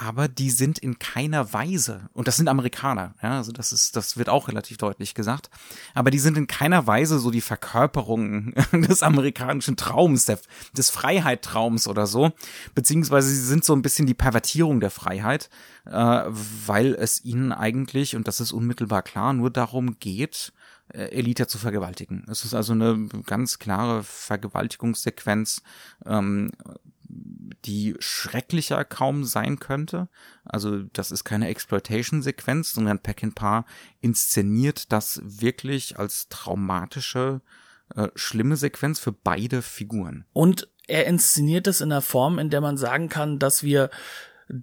[0.00, 4.16] aber die sind in keiner Weise, und das sind Amerikaner, ja, also das ist, das
[4.16, 5.50] wird auch relativ deutlich gesagt,
[5.92, 10.38] aber die sind in keiner Weise so die Verkörperung des amerikanischen Traums, der,
[10.72, 12.32] des Freiheittraums oder so,
[12.74, 15.50] beziehungsweise sie sind so ein bisschen die Pervertierung der Freiheit,
[15.84, 20.54] äh, weil es ihnen eigentlich, und das ist unmittelbar klar, nur darum geht,
[20.94, 22.24] äh, Elite zu vergewaltigen.
[22.30, 25.62] Es ist also eine ganz klare Vergewaltigungssequenz,
[26.06, 26.52] ähm,
[27.64, 30.08] die schrecklicher kaum sein könnte.
[30.44, 33.64] Also das ist keine Exploitation-Sequenz, sondern Peckinpah
[34.00, 37.42] inszeniert das wirklich als traumatische,
[37.94, 40.24] äh, schlimme Sequenz für beide Figuren.
[40.32, 43.90] Und er inszeniert es in einer Form, in der man sagen kann, dass wir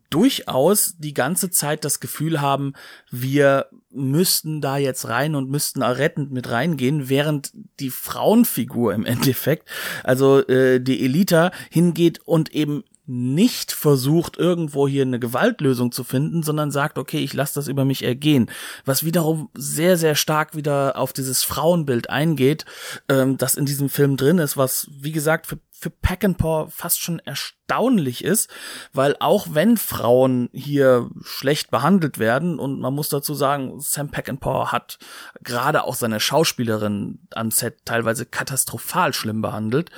[0.09, 2.73] durchaus die ganze Zeit das Gefühl haben,
[3.09, 9.67] wir müssten da jetzt rein und müssten rettend mit reingehen, während die Frauenfigur im Endeffekt,
[10.03, 16.43] also äh, die Elita, hingeht und eben nicht versucht, irgendwo hier eine Gewaltlösung zu finden,
[16.43, 18.51] sondern sagt, okay, ich lasse das über mich ergehen.
[18.85, 22.65] Was wiederum sehr, sehr stark wieder auf dieses Frauenbild eingeht,
[23.07, 27.19] ähm, das in diesem Film drin ist, was, wie gesagt, für für Peckinpah fast schon
[27.19, 28.49] erstaunlich ist,
[28.93, 34.71] weil auch wenn Frauen hier schlecht behandelt werden und man muss dazu sagen, Sam Peckinpah
[34.71, 34.97] hat
[35.43, 39.91] gerade auch seine Schauspielerin am Set teilweise katastrophal schlimm behandelt.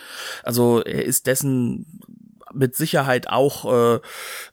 [0.43, 2.01] Also er ist dessen
[2.53, 3.99] mit Sicherheit auch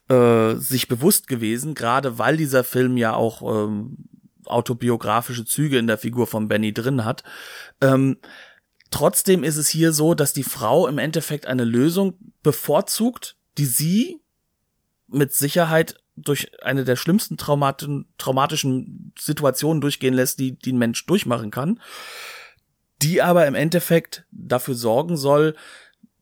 [0.09, 3.97] äh, äh, sich bewusst gewesen, gerade weil dieser Film ja auch ähm,
[4.45, 7.23] autobiografische Züge in der Figur von Benny drin hat.
[7.81, 8.17] Ähm,
[8.89, 14.21] Trotzdem ist es hier so, dass die Frau im Endeffekt eine Lösung bevorzugt, die sie
[15.07, 21.51] mit Sicherheit durch eine der schlimmsten traumatischen Situationen durchgehen lässt, die, die ein Mensch durchmachen
[21.51, 21.79] kann,
[23.01, 25.55] die aber im Endeffekt dafür sorgen soll,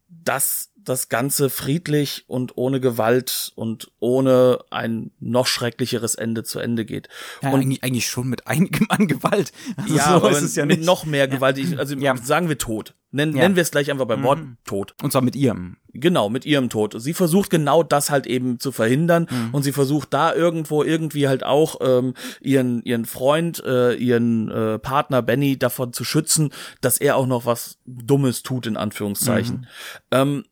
[0.09, 6.85] dass das Ganze friedlich und ohne Gewalt und ohne ein noch schrecklicheres Ende zu Ende
[6.85, 7.09] geht.
[7.41, 9.51] Ja, und eigentlich, eigentlich schon mit einigem an Gewalt.
[9.77, 10.87] Also ja, so ist es ja mit nicht.
[10.87, 11.57] noch mehr Gewalt.
[11.57, 11.77] Ja.
[11.77, 12.15] Also ja.
[12.17, 12.93] sagen wir tot.
[13.11, 13.43] Nennen, ja.
[13.43, 14.57] nennen wir es gleich einfach beim Wort mhm.
[14.65, 14.93] Tod.
[15.01, 15.77] Und zwar mit ihrem.
[15.93, 16.95] Genau, mit ihrem Tod.
[16.97, 19.53] Sie versucht genau das halt eben zu verhindern mhm.
[19.53, 24.79] und sie versucht da irgendwo irgendwie halt auch ähm, ihren ihren Freund, äh, ihren äh,
[24.79, 29.59] Partner Benny davon zu schützen, dass er auch noch was Dummes tut in Anführungszeichen.
[29.59, 29.65] Mhm.
[30.11, 30.43] Ähm,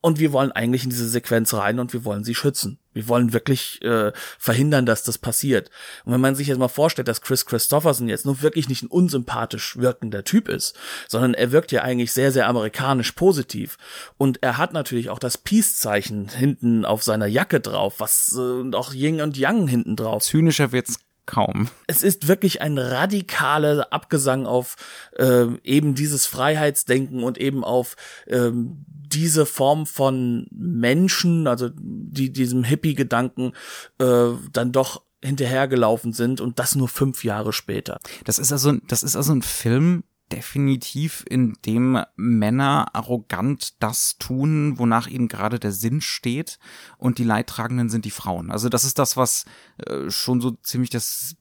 [0.00, 2.78] und wir wollen eigentlich in diese Sequenz rein und wir wollen sie schützen.
[2.92, 5.70] Wir wollen wirklich äh, verhindern, dass das passiert.
[6.04, 8.88] Und wenn man sich jetzt mal vorstellt, dass Chris Christopherson jetzt nur wirklich nicht ein
[8.88, 10.76] unsympathisch wirkender Typ ist,
[11.08, 13.76] sondern er wirkt ja eigentlich sehr, sehr amerikanisch positiv.
[14.16, 18.94] Und er hat natürlich auch das Peace-Zeichen hinten auf seiner Jacke drauf, was äh, auch
[18.94, 20.22] Yin und Yang hinten drauf.
[20.22, 20.98] Zynischer wird's
[21.28, 21.68] kaum.
[21.86, 24.76] Es ist wirklich ein radikaler Abgesang auf
[25.16, 32.64] äh, eben dieses Freiheitsdenken und eben auf ähm, diese Form von Menschen, also die diesem
[32.64, 33.52] Hippie-Gedanken
[33.98, 37.98] äh, dann doch hinterhergelaufen sind und das nur fünf Jahre später.
[38.24, 44.78] Das ist also, das ist also ein Film, definitiv, in dem Männer arrogant das tun,
[44.78, 46.58] wonach ihnen gerade der Sinn steht
[46.98, 48.50] und die Leidtragenden sind die Frauen.
[48.50, 49.44] Also das ist das, was
[49.78, 51.36] äh, schon so ziemlich das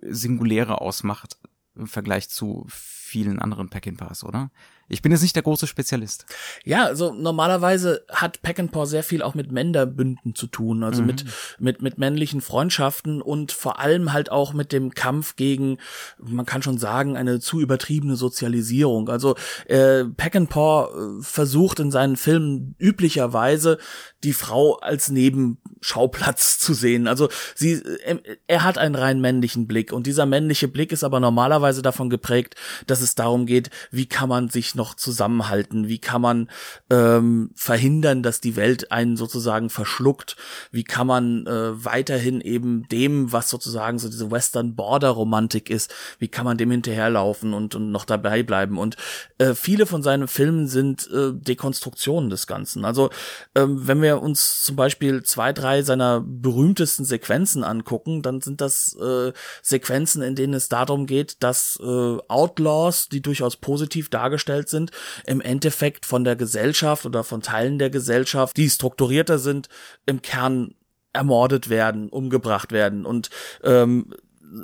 [0.00, 1.38] Singuläre ausmacht
[1.74, 4.50] im Vergleich zu vielen anderen Pack-in-Pass, oder?
[4.88, 6.24] Ich bin jetzt nicht der große Spezialist.
[6.64, 11.06] Ja, also normalerweise hat Peckinpah sehr viel auch mit Männerbünden zu tun, also mhm.
[11.06, 11.24] mit,
[11.58, 15.78] mit, mit männlichen Freundschaften und vor allem halt auch mit dem Kampf gegen,
[16.18, 19.08] man kann schon sagen, eine zu übertriebene Sozialisierung.
[19.10, 23.78] Also äh, Peckinpah äh, versucht in seinen Filmen üblicherweise
[24.24, 27.08] die Frau als Nebenschauplatz zu sehen.
[27.08, 31.20] Also sie, äh, er hat einen rein männlichen Blick und dieser männliche Blick ist aber
[31.20, 32.54] normalerweise davon geprägt,
[32.86, 36.50] dass es darum geht, wie kann man sich noch zusammenhalten, wie kann man
[36.88, 40.36] ähm, verhindern, dass die Welt einen sozusagen verschluckt,
[40.70, 45.94] wie kann man äh, weiterhin eben dem, was sozusagen so diese Western Border Romantik ist,
[46.18, 48.78] wie kann man dem hinterherlaufen und, und noch dabei bleiben.
[48.78, 48.96] Und
[49.36, 52.84] äh, viele von seinen Filmen sind äh, Dekonstruktionen des Ganzen.
[52.84, 53.10] Also
[53.54, 58.96] ähm, wenn wir uns zum Beispiel zwei, drei seiner berühmtesten Sequenzen angucken, dann sind das
[59.00, 64.90] äh, Sequenzen, in denen es darum geht, dass äh, Outlaws, die durchaus positiv dargestellt sind,
[65.26, 69.68] im Endeffekt von der Gesellschaft oder von Teilen der Gesellschaft, die strukturierter sind,
[70.06, 70.74] im Kern
[71.12, 73.04] ermordet werden, umgebracht werden.
[73.04, 73.30] Und
[73.62, 74.14] ähm,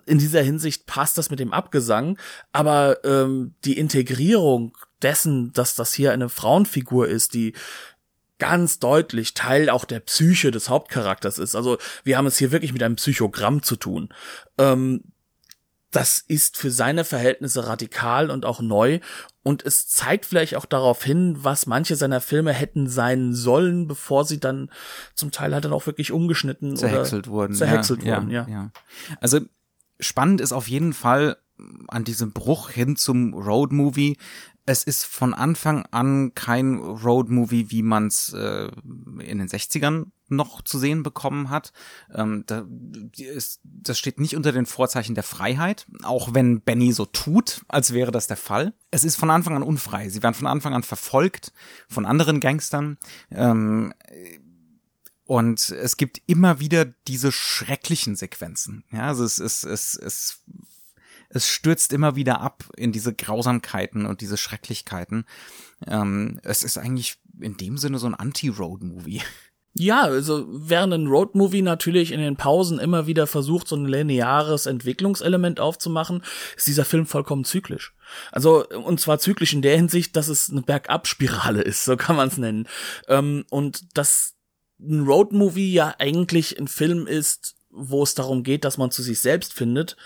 [0.07, 2.19] in dieser Hinsicht passt das mit dem Abgesang,
[2.53, 7.55] aber ähm, die Integrierung dessen, dass das hier eine Frauenfigur ist, die
[8.39, 11.55] ganz deutlich Teil auch der Psyche des Hauptcharakters ist.
[11.55, 14.09] Also wir haben es hier wirklich mit einem Psychogramm zu tun.
[14.59, 15.05] Ähm,
[15.95, 18.99] das ist für seine Verhältnisse radikal und auch neu
[19.45, 24.25] und es zeigt vielleicht auch darauf hin, was manche seiner Filme hätten sein sollen, bevor
[24.25, 24.71] sie dann
[25.15, 27.55] zum Teil halt dann auch wirklich umgeschnitten zerhäckselt oder wurden.
[27.55, 28.71] Zerhäckselt ja, wurden, ja, ja.
[29.21, 29.41] Also
[30.01, 31.37] spannend ist auf jeden Fall
[31.89, 34.17] an diesem Bruch hin zum Road-Movie,
[34.67, 38.71] es ist von Anfang an kein Road-Movie, wie man es äh,
[39.19, 41.73] in den 60ern noch zu sehen bekommen hat.
[42.15, 42.67] Ähm, da,
[43.17, 47.93] ist, das steht nicht unter den Vorzeichen der Freiheit, auch wenn Benny so tut, als
[47.93, 48.73] wäre das der Fall.
[48.91, 50.09] Es ist von Anfang an unfrei.
[50.09, 51.53] Sie werden von Anfang an verfolgt
[51.89, 52.97] von anderen Gangstern.
[53.31, 53.93] Ähm,
[55.27, 58.85] und es gibt immer wieder diese schrecklichen Sequenzen.
[58.91, 60.43] Ja, also es, es, es, es
[61.35, 65.27] es stürzt immer wieder ab in diese Grausamkeiten und diese Schrecklichkeiten.
[65.87, 69.21] Ähm, es ist eigentlich in dem Sinne so ein Anti-Road-Movie.
[69.77, 74.67] Ja, also während ein Roadmovie natürlich in den Pausen immer wieder versucht, so ein lineares
[74.67, 76.23] Entwicklungselement aufzumachen,
[76.57, 77.93] ist dieser Film vollkommen zyklisch.
[78.31, 82.29] Also, und zwar zyklisch in der Hinsicht, dass es eine Bergabspirale ist, so kann man
[82.29, 82.69] es nennen.
[83.09, 84.35] Ähm, und dass
[84.79, 89.19] ein Roadmovie ja eigentlich ein Film ist, wo es darum geht, dass man zu sich
[89.19, 89.97] selbst findet,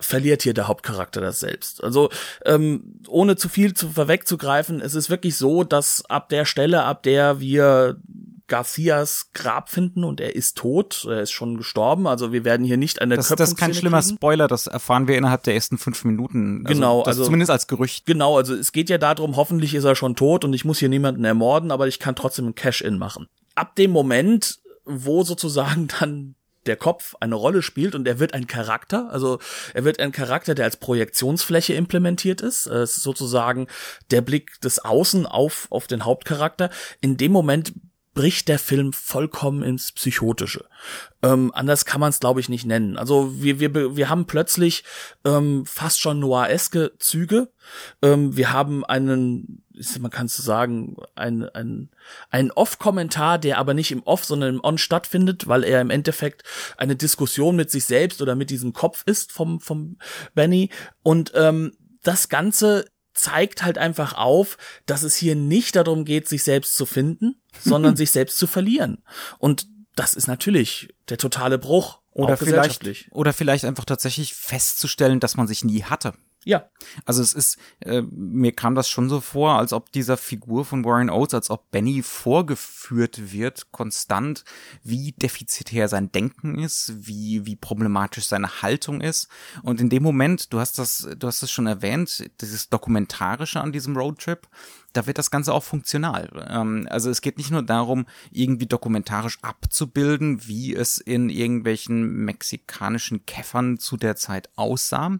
[0.00, 1.82] verliert hier der Hauptcharakter das selbst.
[1.82, 2.10] Also
[2.44, 7.02] ähm, ohne zu viel zu vorwegzugreifen, es ist wirklich so, dass ab der Stelle, ab
[7.02, 8.00] der wir
[8.48, 12.78] Garcias Grab finden und er ist tot, er ist schon gestorben, also wir werden hier
[12.78, 14.16] nicht eine Das, das ist kein schlimmer kriegen.
[14.16, 16.62] Spoiler, das erfahren wir innerhalb der ersten fünf Minuten.
[16.64, 18.06] Also genau, also zumindest als Gerücht.
[18.06, 20.88] Genau, also es geht ja darum, hoffentlich ist er schon tot und ich muss hier
[20.88, 23.28] niemanden ermorden, aber ich kann trotzdem ein Cash-In machen.
[23.54, 26.34] Ab dem Moment, wo sozusagen dann
[26.66, 29.38] der Kopf eine Rolle spielt und er wird ein Charakter, also
[29.74, 32.66] er wird ein Charakter, der als Projektionsfläche implementiert ist.
[32.66, 33.68] Es ist sozusagen
[34.10, 36.70] der Blick des Außen auf, auf den Hauptcharakter.
[37.00, 37.72] In dem Moment
[38.18, 40.64] bricht der Film vollkommen ins Psychotische.
[41.22, 42.98] Ähm, anders kann man es, glaube ich, nicht nennen.
[42.98, 44.82] Also wir, wir, wir haben plötzlich
[45.24, 47.52] ähm, fast schon noireske Züge.
[48.02, 49.62] Ähm, wir haben einen,
[50.00, 51.90] man kann es sagen, ein, ein,
[52.30, 56.42] ein Off-Kommentar, der aber nicht im Off, sondern im On stattfindet, weil er im Endeffekt
[56.76, 59.98] eine Diskussion mit sich selbst oder mit diesem Kopf ist vom, vom
[60.34, 60.70] Benny.
[61.02, 66.44] Und ähm, das Ganze zeigt halt einfach auf, dass es hier nicht darum geht, sich
[66.44, 69.02] selbst zu finden, sondern sich selbst zu verlieren.
[69.38, 72.00] Und das ist natürlich der totale Bruch.
[72.12, 76.14] Oder vielleicht, oder vielleicht einfach tatsächlich festzustellen, dass man sich nie hatte.
[76.44, 76.68] Ja.
[77.04, 80.84] Also es ist, äh, mir kam das schon so vor, als ob dieser Figur von
[80.84, 84.44] Warren Oates, als ob Benny vorgeführt wird, konstant,
[84.82, 89.28] wie defizitär sein Denken ist, wie, wie problematisch seine Haltung ist.
[89.62, 93.72] Und in dem Moment, du hast das, du hast es schon erwähnt, dieses Dokumentarische an
[93.72, 94.48] diesem Roadtrip,
[94.92, 96.46] da wird das Ganze auch funktional.
[96.48, 103.26] Ähm, also es geht nicht nur darum, irgendwie dokumentarisch abzubilden, wie es in irgendwelchen mexikanischen
[103.26, 105.18] Käffern zu der Zeit aussah,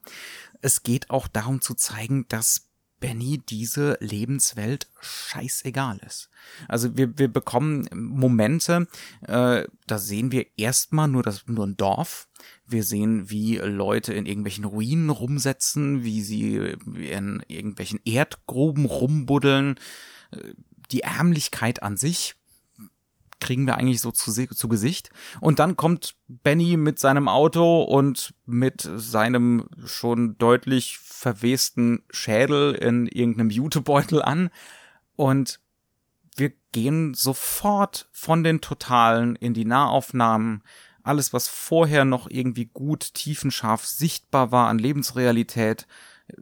[0.63, 2.69] es geht auch darum zu zeigen, dass
[3.01, 6.31] Benny diese Lebenswelt scheißegal ist.
[6.67, 8.89] Also wir, wir bekommen Momente,
[9.27, 12.29] äh, da sehen wir erstmal nur das nur ein Dorf.
[12.67, 19.79] Wir sehen, wie Leute in irgendwelchen Ruinen rumsetzen, wie sie in irgendwelchen Erdgruben rumbuddeln.
[20.91, 22.38] Die Ärmlichkeit an sich
[23.41, 25.11] kriegen wir eigentlich so zu, zu Gesicht.
[25.41, 33.07] Und dann kommt Benny mit seinem Auto und mit seinem schon deutlich verwesten Schädel in
[33.07, 34.51] irgendeinem Jutebeutel an.
[35.17, 35.61] Und
[36.37, 40.63] wir gehen sofort von den Totalen in die Nahaufnahmen.
[41.03, 45.87] Alles, was vorher noch irgendwie gut tiefenscharf sichtbar war an Lebensrealität,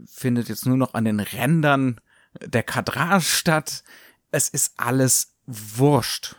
[0.04, 2.00] findet jetzt nur noch an den Rändern
[2.44, 3.84] der Kadrage statt.
[4.30, 6.36] Es ist alles wurscht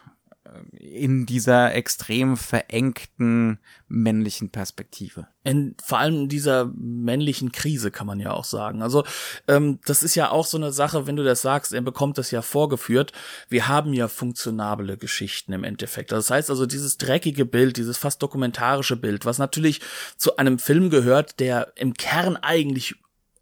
[0.71, 5.27] in dieser extrem verengten männlichen Perspektive.
[5.43, 8.81] In vor allem dieser männlichen Krise kann man ja auch sagen.
[8.81, 9.03] Also
[9.47, 12.31] ähm, das ist ja auch so eine Sache, wenn du das sagst, er bekommt das
[12.31, 13.13] ja vorgeführt.
[13.49, 16.11] Wir haben ja funktionable Geschichten im Endeffekt.
[16.11, 19.81] Das heißt also dieses dreckige Bild, dieses fast dokumentarische Bild, was natürlich
[20.17, 22.95] zu einem Film gehört, der im Kern eigentlich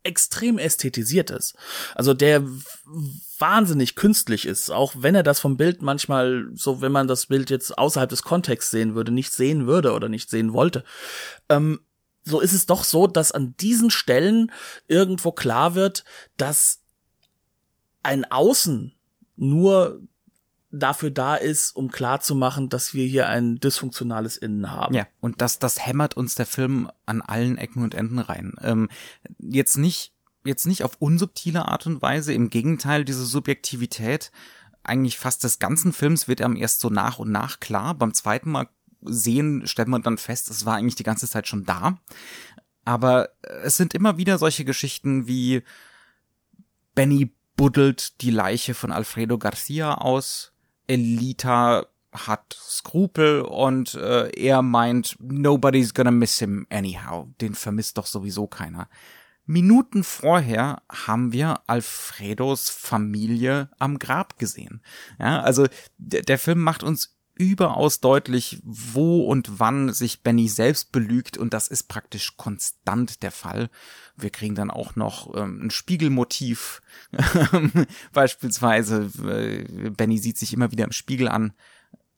[0.05, 1.55] extrem ästhetisiert ist.
[1.95, 2.43] Also der
[3.39, 7.49] wahnsinnig künstlich ist, auch wenn er das vom Bild manchmal, so wenn man das Bild
[7.49, 10.83] jetzt außerhalb des Kontexts sehen würde, nicht sehen würde oder nicht sehen wollte.
[11.49, 11.81] Ähm,
[12.23, 14.51] so ist es doch so, dass an diesen Stellen
[14.87, 16.03] irgendwo klar wird,
[16.37, 16.81] dass
[18.03, 18.95] ein Außen
[19.35, 20.01] nur
[20.79, 24.93] dafür da ist, um klarzumachen, dass wir hier ein dysfunktionales Innen haben.
[24.95, 28.53] Ja, und das, das hämmert uns der Film an allen Ecken und Enden rein.
[28.61, 28.89] Ähm,
[29.39, 30.13] jetzt nicht,
[30.43, 34.31] jetzt nicht auf unsubtile Art und Weise, im Gegenteil, diese Subjektivität
[34.83, 37.95] eigentlich fast des ganzen Films wird einem erst so nach und nach klar.
[37.95, 38.67] Beim zweiten Mal
[39.01, 41.97] sehen, stellt man dann fest, es war eigentlich die ganze Zeit schon da.
[42.83, 43.29] Aber
[43.63, 45.63] es sind immer wieder solche Geschichten wie
[46.93, 50.53] Benny buddelt die Leiche von Alfredo Garcia aus,
[50.87, 57.27] Elita hat Skrupel und äh, er meint, nobody's gonna miss him anyhow.
[57.41, 58.87] Den vermisst doch sowieso keiner.
[59.45, 64.81] Minuten vorher haben wir Alfredos Familie am Grab gesehen.
[65.19, 65.67] Ja, also
[65.97, 71.67] der Film macht uns überaus deutlich, wo und wann sich Benny selbst belügt und das
[71.67, 73.69] ist praktisch konstant der Fall.
[74.15, 76.81] Wir kriegen dann auch noch ähm, ein Spiegelmotiv,
[78.13, 79.09] beispielsweise.
[79.27, 81.53] Äh, Benny sieht sich immer wieder im Spiegel an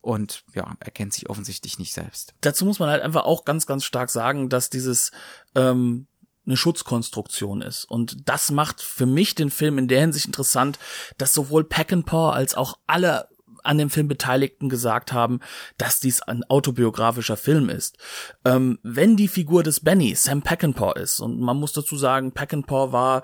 [0.01, 2.35] und ja, erkennt sich offensichtlich nicht selbst.
[2.41, 5.11] Dazu muss man halt einfach auch ganz, ganz stark sagen, dass dieses
[5.55, 6.07] ähm,
[6.45, 7.85] eine Schutzkonstruktion ist.
[7.85, 10.79] Und das macht für mich den Film in der Hinsicht interessant,
[11.17, 13.27] dass sowohl Peckinpah als auch alle
[13.63, 15.39] an dem Film Beteiligten gesagt haben,
[15.77, 17.97] dass dies ein autobiografischer Film ist.
[18.45, 22.91] Ähm, wenn die Figur des Benny Sam Peckinpah ist, und man muss dazu sagen, Peckinpah
[22.91, 23.23] war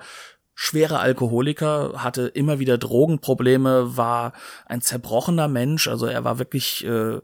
[0.54, 4.32] schwerer Alkoholiker, hatte immer wieder Drogenprobleme, war
[4.66, 7.20] ein zerbrochener Mensch, also er war wirklich äh,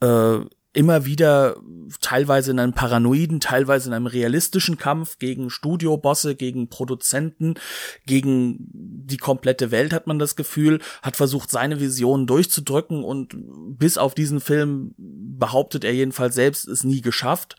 [0.00, 0.44] äh,
[0.78, 1.56] immer wieder
[2.00, 7.54] teilweise in einem paranoiden, teilweise in einem realistischen Kampf gegen Studiobosse, gegen Produzenten,
[8.06, 13.34] gegen die komplette Welt hat man das Gefühl, hat versucht seine Visionen durchzudrücken und
[13.76, 17.56] bis auf diesen Film behauptet er jedenfalls selbst es nie geschafft.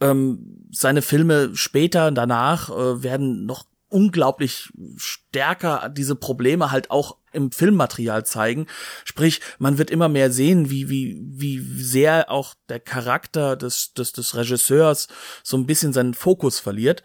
[0.00, 7.52] Ähm, seine Filme später danach äh, werden noch unglaublich stärker diese Probleme halt auch im
[7.52, 8.66] Filmmaterial zeigen.
[9.04, 14.12] Sprich, man wird immer mehr sehen, wie, wie, wie sehr auch der Charakter des, des,
[14.12, 15.08] des Regisseurs
[15.42, 17.02] so ein bisschen seinen Fokus verliert.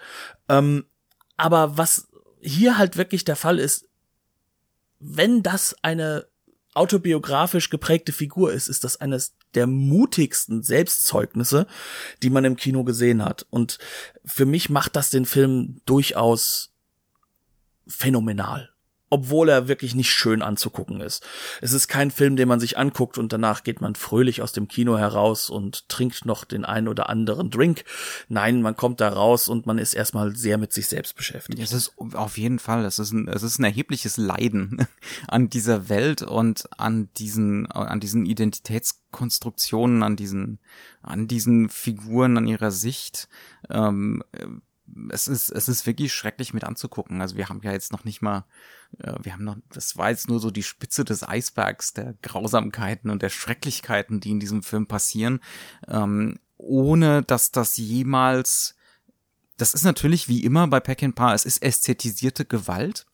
[0.49, 0.85] Ähm,
[1.37, 2.07] aber was
[2.39, 3.87] hier halt wirklich der Fall ist,
[4.99, 6.27] wenn das eine
[6.73, 11.67] autobiografisch geprägte Figur ist, ist das eines der mutigsten Selbstzeugnisse,
[12.23, 13.45] die man im Kino gesehen hat.
[13.49, 13.77] Und
[14.23, 16.70] für mich macht das den Film durchaus
[17.91, 18.69] phänomenal.
[19.13, 21.21] Obwohl er wirklich nicht schön anzugucken ist.
[21.59, 24.69] Es ist kein Film, den man sich anguckt und danach geht man fröhlich aus dem
[24.69, 27.83] Kino heraus und trinkt noch den einen oder anderen Drink.
[28.29, 31.61] Nein, man kommt da raus und man ist erstmal sehr mit sich selbst beschäftigt.
[31.61, 34.87] Es ist auf jeden Fall, es ist ein, es ist ein erhebliches Leiden
[35.27, 40.59] an dieser Welt und an diesen, an diesen Identitätskonstruktionen, an diesen,
[41.01, 43.27] an diesen Figuren, an ihrer Sicht.
[43.69, 44.23] Ähm,
[45.09, 47.21] es ist, es ist wirklich schrecklich mit anzugucken.
[47.21, 48.45] Also wir haben ja jetzt noch nicht mal,
[49.21, 53.21] wir haben noch, das war jetzt nur so die Spitze des Eisbergs der Grausamkeiten und
[53.21, 55.39] der Schrecklichkeiten, die in diesem Film passieren,
[55.87, 58.75] ähm, ohne dass das jemals
[59.61, 63.05] das ist natürlich wie immer bei Par, es ist ästhetisierte Gewalt,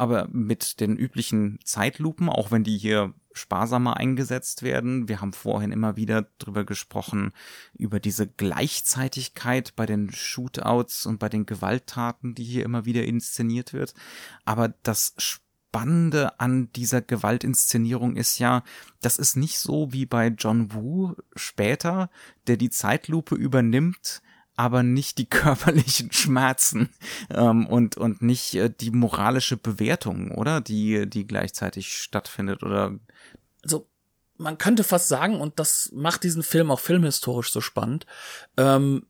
[0.00, 5.08] aber mit den üblichen Zeitlupen, auch wenn die hier sparsamer eingesetzt werden.
[5.08, 7.32] Wir haben vorhin immer wieder drüber gesprochen,
[7.74, 13.74] über diese Gleichzeitigkeit bei den Shootouts und bei den Gewalttaten, die hier immer wieder inszeniert
[13.74, 13.92] wird.
[14.46, 18.64] Aber das Spannende an dieser Gewaltinszenierung ist ja,
[19.02, 22.08] das ist nicht so wie bei John Woo später,
[22.46, 24.22] der die Zeitlupe übernimmt,
[24.60, 26.90] aber nicht die körperlichen Schmerzen
[27.30, 30.60] ähm, und und nicht äh, die moralische Bewertung, oder?
[30.60, 32.98] Die die gleichzeitig stattfindet oder
[33.62, 33.86] also
[34.36, 38.06] man könnte fast sagen, und das macht diesen Film auch filmhistorisch so spannend,
[38.56, 39.06] ähm,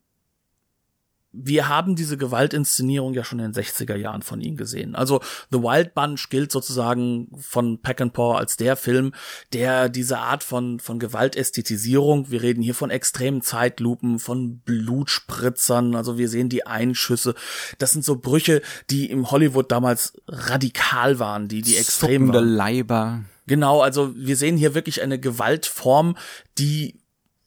[1.32, 4.96] wir haben diese Gewaltinszenierung ja schon in den 60er Jahren von ihm gesehen.
[4.96, 5.20] Also
[5.50, 9.12] The Wild Bunch gilt sozusagen von Peckinpah als der Film,
[9.52, 16.18] der diese Art von, von Gewaltästhetisierung, wir reden hier von extremen Zeitlupen, von Blutspritzern, also
[16.18, 17.34] wir sehen die Einschüsse.
[17.78, 18.60] Das sind so Brüche,
[18.90, 22.48] die im Hollywood damals radikal waren, die, die extrem Zuckende waren.
[22.48, 23.24] Leiber.
[23.46, 26.16] Genau, also wir sehen hier wirklich eine Gewaltform,
[26.58, 27.00] die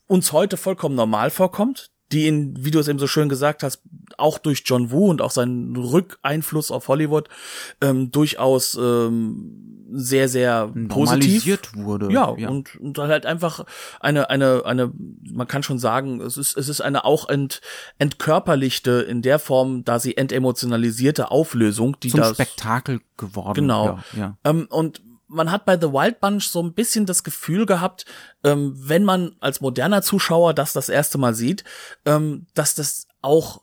[0.06, 3.82] uns heute vollkommen normal vorkommt, die in, wie du es eben so schön gesagt hast,
[4.18, 7.28] auch durch John Woo und auch seinen Rückeinfluss auf Hollywood
[7.80, 11.44] ähm, durchaus ähm, sehr, sehr positiv
[11.74, 12.12] wurde.
[12.36, 13.64] ja, Und, und halt einfach
[14.00, 14.92] eine, eine, eine,
[15.30, 17.60] man kann schon sagen, es ist, es ist eine auch ent,
[17.98, 23.54] entkörperlichte in der Form, da sie entemotionalisierte Auflösung, die zum das, Spektakel geworden.
[23.54, 23.86] Genau.
[23.86, 24.38] Ja, ja.
[24.44, 25.02] ähm, und
[25.34, 28.06] man hat bei The Wild Bunch so ein bisschen das Gefühl gehabt,
[28.44, 31.64] ähm, wenn man als moderner Zuschauer das das erste Mal sieht,
[32.04, 33.62] ähm, dass das auch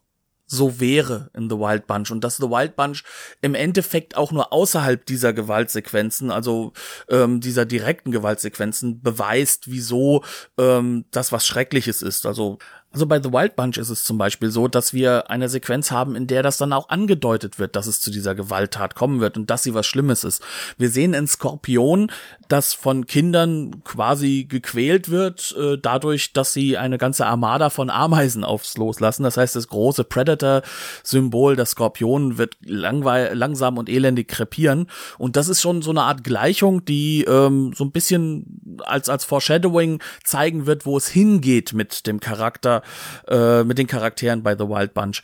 [0.52, 3.04] so wäre in The Wild Bunch und dass The Wild Bunch
[3.40, 6.74] im Endeffekt auch nur außerhalb dieser Gewaltsequenzen, also
[7.08, 10.26] ähm, dieser direkten Gewaltsequenzen, beweist, wieso
[10.58, 12.26] ähm, das was Schreckliches ist.
[12.26, 12.60] Also
[12.94, 16.16] also bei The Wild Bunch ist es zum Beispiel so, dass wir eine Sequenz haben,
[16.16, 19.50] in der das dann auch angedeutet wird, dass es zu dieser Gewalttat kommen wird und
[19.50, 20.44] dass sie was Schlimmes ist.
[20.78, 22.12] Wir sehen in Skorpion,
[22.50, 28.44] das von Kindern quasi gequält wird, äh, dadurch, dass sie eine ganze Armada von Ameisen
[28.44, 29.24] aufs Loslassen.
[29.24, 34.88] Das heißt, das große Predator-Symbol, das Skorpion, wird langsam und elendig krepieren.
[35.18, 39.24] Und das ist schon so eine Art Gleichung, die ähm, so ein bisschen als, als
[39.24, 42.81] Foreshadowing zeigen wird, wo es hingeht mit dem Charakter,
[43.28, 45.22] äh, mit den Charakteren bei The Wild Bunch.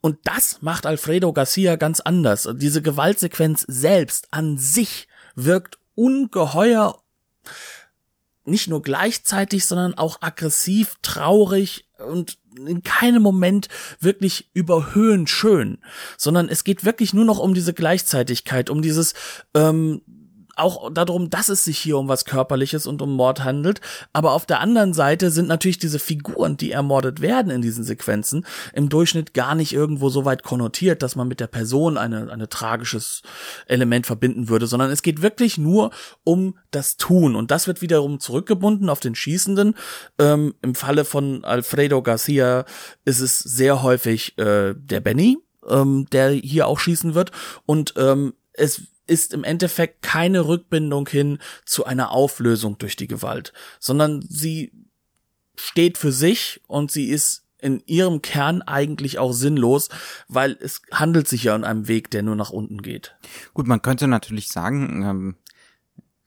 [0.00, 2.48] Und das macht Alfredo Garcia ganz anders.
[2.54, 7.02] Diese Gewaltsequenz selbst an sich wirkt ungeheuer
[8.48, 13.68] nicht nur gleichzeitig, sondern auch aggressiv, traurig und in keinem Moment
[14.00, 15.78] wirklich überhöhend schön,
[16.16, 19.14] sondern es geht wirklich nur noch um diese Gleichzeitigkeit, um dieses
[19.54, 20.02] ähm,
[20.58, 23.80] auch darum, dass es sich hier um was Körperliches und um Mord handelt.
[24.12, 28.46] Aber auf der anderen Seite sind natürlich diese Figuren, die ermordet werden in diesen Sequenzen,
[28.72, 32.48] im Durchschnitt gar nicht irgendwo so weit konnotiert, dass man mit der Person eine, eine
[32.48, 33.22] tragisches
[33.66, 35.90] Element verbinden würde, sondern es geht wirklich nur
[36.24, 37.36] um das Tun.
[37.36, 39.74] Und das wird wiederum zurückgebunden auf den Schießenden.
[40.18, 42.64] Ähm, Im Falle von Alfredo Garcia
[43.04, 45.38] ist es sehr häufig äh, der Benny,
[45.68, 47.32] ähm, der hier auch schießen wird.
[47.66, 53.52] Und ähm, es ist im Endeffekt keine Rückbindung hin zu einer Auflösung durch die Gewalt,
[53.80, 54.72] sondern sie
[55.56, 59.88] steht für sich und sie ist in ihrem Kern eigentlich auch sinnlos,
[60.28, 63.16] weil es handelt sich ja um einen Weg, der nur nach unten geht.
[63.52, 65.36] Gut, man könnte natürlich sagen, ähm,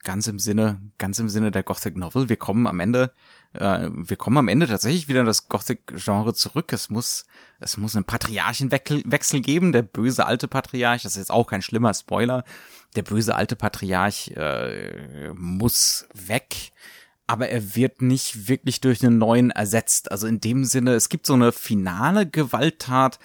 [0.02, 3.12] ganz im Sinne, ganz im Sinne der Gothic Novel, wir kommen am Ende,
[3.52, 6.72] äh, wir kommen am Ende tatsächlich wieder in das Gothic-Genre zurück.
[6.72, 7.26] Es muss,
[7.60, 9.72] es muss einen Patriarchenwechsel geben.
[9.72, 12.44] Der böse alte Patriarch, das ist jetzt auch kein schlimmer Spoiler.
[12.96, 16.72] Der böse alte Patriarch äh, muss weg
[17.28, 20.10] aber er wird nicht wirklich durch einen neuen ersetzt.
[20.10, 23.18] Also in dem Sinne, es gibt so eine finale Gewalttat,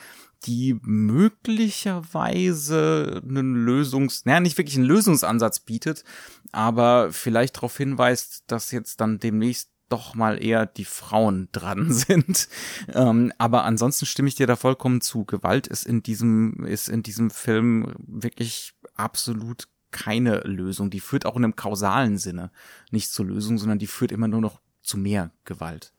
[0.45, 6.05] die möglicherweise einen Lösungs, naja, nicht wirklich einen Lösungsansatz bietet,
[6.52, 12.48] aber vielleicht darauf hinweist, dass jetzt dann demnächst doch mal eher die Frauen dran sind.
[12.93, 15.26] Ähm, aber ansonsten stimme ich dir da vollkommen zu.
[15.26, 20.89] Gewalt ist in diesem, ist in diesem Film wirklich absolut keine Lösung.
[20.89, 22.52] Die führt auch in einem kausalen Sinne
[22.91, 25.93] nicht zur Lösung, sondern die führt immer nur noch zu mehr Gewalt.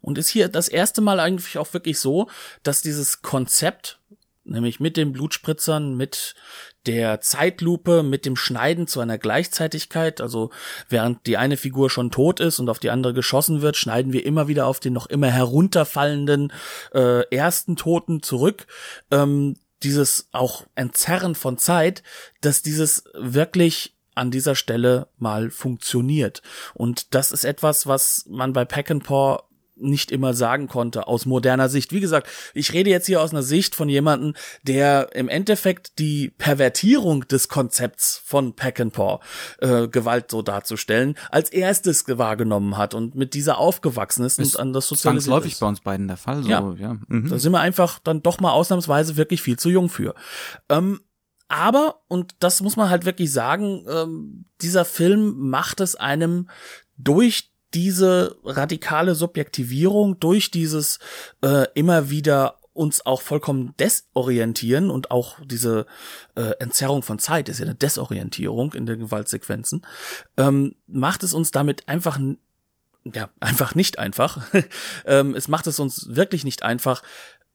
[0.00, 2.30] Und ist hier das erste Mal eigentlich auch wirklich so,
[2.62, 4.00] dass dieses Konzept,
[4.44, 6.36] nämlich mit den Blutspritzern, mit
[6.86, 10.50] der Zeitlupe, mit dem Schneiden zu einer Gleichzeitigkeit, also
[10.88, 14.24] während die eine Figur schon tot ist und auf die andere geschossen wird, schneiden wir
[14.24, 16.52] immer wieder auf den noch immer herunterfallenden
[16.94, 18.66] äh, ersten Toten zurück.
[19.10, 22.02] Ähm, dieses auch Entzerren von Zeit,
[22.40, 26.42] dass dieses wirklich an dieser Stelle mal funktioniert.
[26.74, 29.44] Und das ist etwas, was man bei Peckinpah
[29.80, 31.92] nicht immer sagen konnte aus moderner Sicht.
[31.92, 36.30] Wie gesagt, ich rede jetzt hier aus einer Sicht von jemandem, der im Endeffekt die
[36.30, 39.20] Pervertierung des Konzepts von Peckinpah,
[39.60, 44.60] äh, Gewalt so darzustellen, als erstes wahrgenommen hat und mit dieser aufgewachsen ist, ist und
[44.62, 46.42] an das Zwangsläufig sozialisiert bei uns beiden der Fall.
[46.42, 46.74] So, Ja.
[46.78, 46.96] ja.
[47.08, 47.28] Mhm.
[47.28, 50.14] da sind wir einfach dann doch mal ausnahmsweise wirklich viel zu jung für.
[50.68, 51.00] Ähm,
[51.48, 56.50] aber, und das muss man halt wirklich sagen, ähm, dieser Film macht es einem
[56.98, 60.98] durch diese radikale Subjektivierung, durch dieses
[61.42, 65.86] äh, immer wieder uns auch vollkommen desorientieren und auch diese
[66.36, 69.84] äh, Entzerrung von Zeit ist ja eine Desorientierung in den Gewaltsequenzen,
[70.36, 72.20] ähm, macht es uns damit einfach
[73.04, 74.46] ja einfach nicht einfach.
[75.06, 77.02] ähm, es macht es uns wirklich nicht einfach,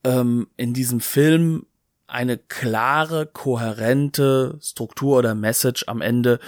[0.03, 1.65] ähm, in diesem Film
[2.07, 6.39] eine klare, kohärente Struktur oder Message am Ende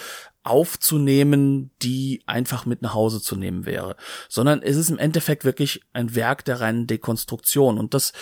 [0.45, 3.95] aufzunehmen, die einfach mit nach Hause zu nehmen wäre,
[4.29, 8.13] sondern es ist im Endeffekt wirklich ein Werk der reinen Dekonstruktion und das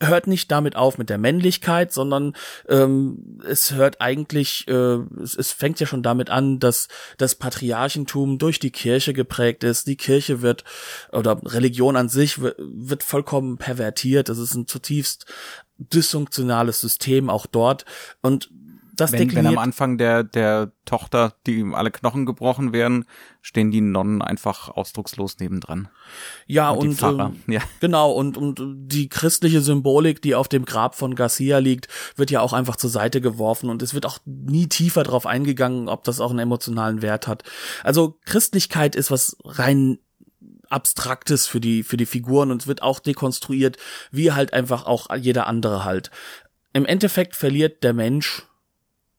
[0.00, 2.34] hört nicht damit auf mit der Männlichkeit, sondern
[2.68, 8.38] ähm, es hört eigentlich, äh, es, es fängt ja schon damit an, dass das Patriarchentum
[8.38, 9.86] durch die Kirche geprägt ist.
[9.86, 10.64] Die Kirche wird
[11.12, 14.28] oder Religion an sich wird, vollkommen pervertiert.
[14.28, 15.26] Das ist ein zutiefst
[15.78, 17.84] dysfunktionales System auch dort
[18.20, 18.50] und
[19.00, 23.04] das wenn, wenn am Anfang der, der Tochter, die alle Knochen gebrochen werden,
[23.42, 25.88] stehen die Nonnen einfach ausdruckslos nebendran.
[26.46, 27.60] Ja, und, und ähm, ja.
[27.80, 32.40] genau, und, und die christliche Symbolik, die auf dem Grab von Garcia liegt, wird ja
[32.40, 36.20] auch einfach zur Seite geworfen und es wird auch nie tiefer darauf eingegangen, ob das
[36.20, 37.44] auch einen emotionalen Wert hat.
[37.84, 39.98] Also Christlichkeit ist was rein
[40.70, 43.76] Abstraktes für die, für die Figuren und es wird auch dekonstruiert,
[44.10, 46.10] wie halt einfach auch jeder andere halt.
[46.72, 48.47] Im Endeffekt verliert der Mensch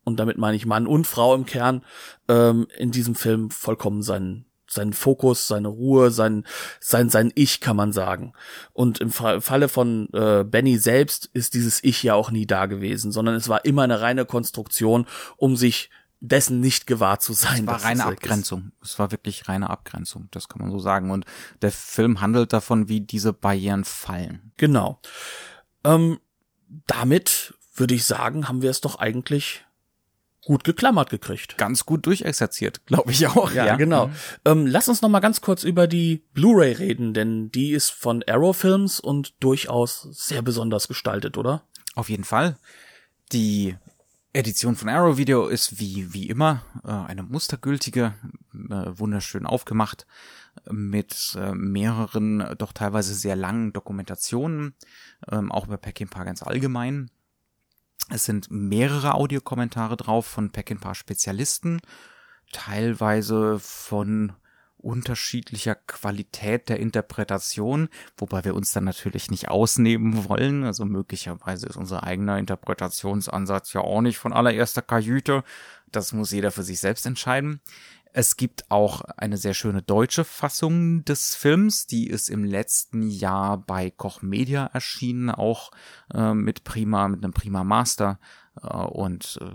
[0.10, 1.84] und damit meine ich Mann und Frau im Kern,
[2.28, 6.46] ähm, in diesem Film vollkommen seinen seinen Fokus, seine Ruhe, sein
[6.80, 8.34] sein sein Ich kann man sagen.
[8.74, 13.12] Und im Falle von äh, Benny selbst ist dieses Ich ja auch nie da gewesen,
[13.12, 15.08] sondern es war immer eine reine Konstruktion,
[15.38, 15.90] um sich
[16.22, 17.62] dessen nicht gewahr zu sein.
[17.62, 18.72] Es war reine Abgrenzung.
[18.82, 18.92] Ist.
[18.92, 21.12] Es war wirklich reine Abgrenzung, das kann man so sagen.
[21.12, 21.26] Und
[21.62, 24.52] der Film handelt davon, wie diese Barrieren fallen.
[24.58, 25.00] Genau.
[25.84, 26.20] Ähm,
[26.88, 29.66] damit würde ich sagen, haben wir es doch eigentlich
[30.50, 31.60] gut geklammert gekriegt.
[31.60, 33.52] Ganz gut durchexerziert, glaube ich auch.
[33.52, 33.76] Ja, ja.
[33.76, 34.08] genau.
[34.08, 34.14] Mhm.
[34.46, 38.24] Ähm, lass uns noch mal ganz kurz über die Blu-ray reden, denn die ist von
[38.28, 41.62] Arrow Films und durchaus sehr besonders gestaltet, oder?
[41.94, 42.58] Auf jeden Fall.
[43.32, 43.76] Die
[44.34, 48.16] Edition von Arrow Video ist wie wie immer äh, eine mustergültige,
[48.56, 50.08] äh, wunderschön aufgemacht
[50.68, 54.74] mit äh, mehreren, doch teilweise sehr langen Dokumentationen,
[55.32, 57.12] ähm, auch über Peckinpah ganz allgemein.
[58.08, 61.82] Es sind mehrere Audiokommentare drauf von Peckinpah Spezialisten,
[62.52, 64.34] teilweise von
[64.80, 70.64] unterschiedlicher Qualität der Interpretation, wobei wir uns dann natürlich nicht ausnehmen wollen.
[70.64, 75.44] Also möglicherweise ist unser eigener Interpretationsansatz ja auch nicht von allererster Kajüte.
[75.92, 77.60] Das muss jeder für sich selbst entscheiden.
[78.12, 83.58] Es gibt auch eine sehr schöne deutsche Fassung des Films, die ist im letzten Jahr
[83.58, 85.72] bei Koch Media erschienen, auch
[86.14, 88.20] äh, mit Prima, mit einem Prima Master
[88.62, 89.46] äh, und äh,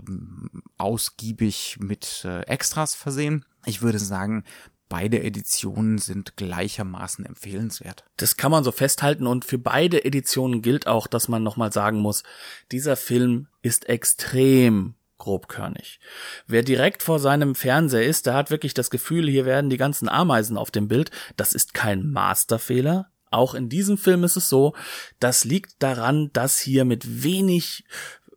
[0.77, 3.45] ausgiebig mit äh, Extras versehen.
[3.65, 4.45] Ich würde sagen,
[4.87, 8.05] beide Editionen sind gleichermaßen empfehlenswert.
[8.17, 11.99] Das kann man so festhalten und für beide Editionen gilt auch, dass man nochmal sagen
[11.99, 12.23] muss,
[12.71, 15.99] dieser Film ist extrem grobkörnig.
[16.47, 20.09] Wer direkt vor seinem Fernseher ist, der hat wirklich das Gefühl, hier werden die ganzen
[20.09, 21.11] Ameisen auf dem Bild.
[21.37, 23.09] Das ist kein Masterfehler.
[23.31, 24.73] Auch in diesem Film ist es so,
[25.19, 27.83] das liegt daran, dass hier mit wenig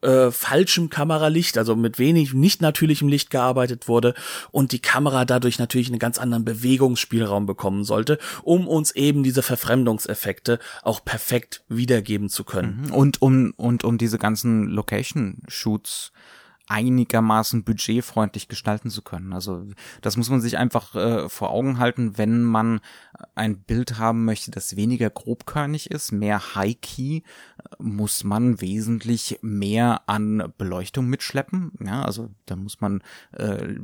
[0.03, 4.15] äh, falschem Kameralicht, also mit wenig nicht natürlichem Licht gearbeitet wurde
[4.51, 9.43] und die Kamera dadurch natürlich einen ganz anderen Bewegungsspielraum bekommen sollte, um uns eben diese
[9.43, 12.83] Verfremdungseffekte auch perfekt wiedergeben zu können.
[12.87, 12.95] Mhm.
[12.95, 16.13] Und um und um diese ganzen Location Shoots
[16.69, 19.33] einigermaßen budgetfreundlich gestalten zu können.
[19.33, 19.67] Also
[20.03, 22.81] das muss man sich einfach äh, vor Augen halten, wenn man
[23.35, 27.23] ein Bild haben möchte, das weniger grobkörnig ist, mehr High-Key,
[27.79, 31.73] muss man wesentlich mehr an Beleuchtung mitschleppen.
[31.85, 33.03] Ja, also da muss man
[33.33, 33.77] äh,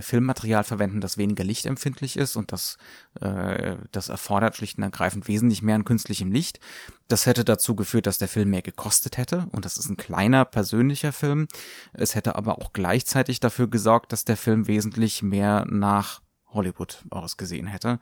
[0.00, 2.78] Filmmaterial verwenden, das weniger lichtempfindlich ist und das,
[3.20, 6.60] äh, das erfordert schlicht und ergreifend wesentlich mehr an künstlichem Licht.
[7.08, 10.44] Das hätte dazu geführt, dass der Film mehr gekostet hätte und das ist ein kleiner
[10.44, 11.48] persönlicher Film.
[11.92, 16.20] Es hätte aber auch gleichzeitig dafür gesorgt, dass der Film wesentlich mehr nach
[16.56, 18.00] Hollywood ausgesehen hätte.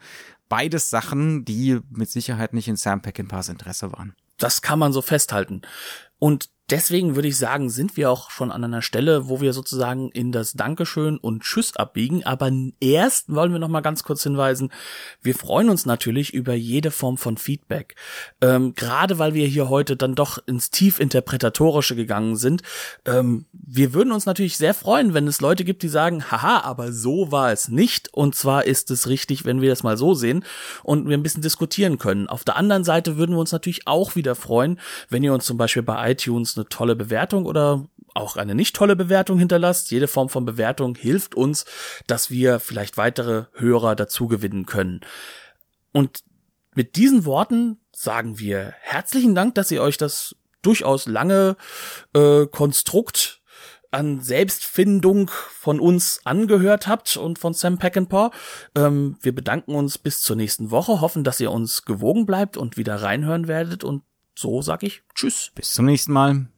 [0.48, 4.14] Beides Sachen, die mit Sicherheit nicht in Sam Peckinpahs Interesse waren.
[4.38, 5.62] Das kann man so festhalten.
[6.18, 10.10] Und deswegen würde ich sagen, sind wir auch schon an einer Stelle, wo wir sozusagen
[10.10, 12.24] in das Dankeschön und Tschüss abbiegen.
[12.24, 12.50] Aber
[12.80, 14.72] erst wollen wir noch mal ganz kurz hinweisen,
[15.22, 17.94] wir freuen uns natürlich über jede Form von Feedback.
[18.40, 22.62] Ähm, Gerade weil wir hier heute dann doch ins tief interpretatorische gegangen sind.
[23.04, 26.92] Ähm, wir würden uns natürlich sehr freuen, wenn es Leute gibt, die sagen, haha, aber
[26.92, 28.12] so war es nicht.
[28.12, 30.44] Und zwar ist es richtig, wenn wir das mal so sehen
[30.82, 32.26] und wir ein bisschen diskutieren können.
[32.26, 35.56] Auf der anderen Seite würden wir uns natürlich auch wieder freuen, wenn ihr uns zum
[35.56, 39.90] Beispiel bei iTunes eine tolle Bewertung oder auch eine nicht tolle Bewertung hinterlasst.
[39.90, 41.64] Jede Form von Bewertung hilft uns,
[42.06, 45.00] dass wir vielleicht weitere Hörer dazu gewinnen können.
[45.92, 46.22] Und
[46.74, 51.56] mit diesen Worten sagen wir herzlichen Dank, dass ihr euch das durchaus lange
[52.14, 53.42] äh, Konstrukt
[53.90, 58.32] an Selbstfindung von uns angehört habt und von Sam Peckinpah.
[58.74, 62.76] Ähm, wir bedanken uns bis zur nächsten Woche, hoffen, dass ihr uns gewogen bleibt und
[62.76, 64.02] wieder reinhören werdet und
[64.36, 65.52] so sag ich Tschüss.
[65.54, 66.48] Bis zum nächsten Mal.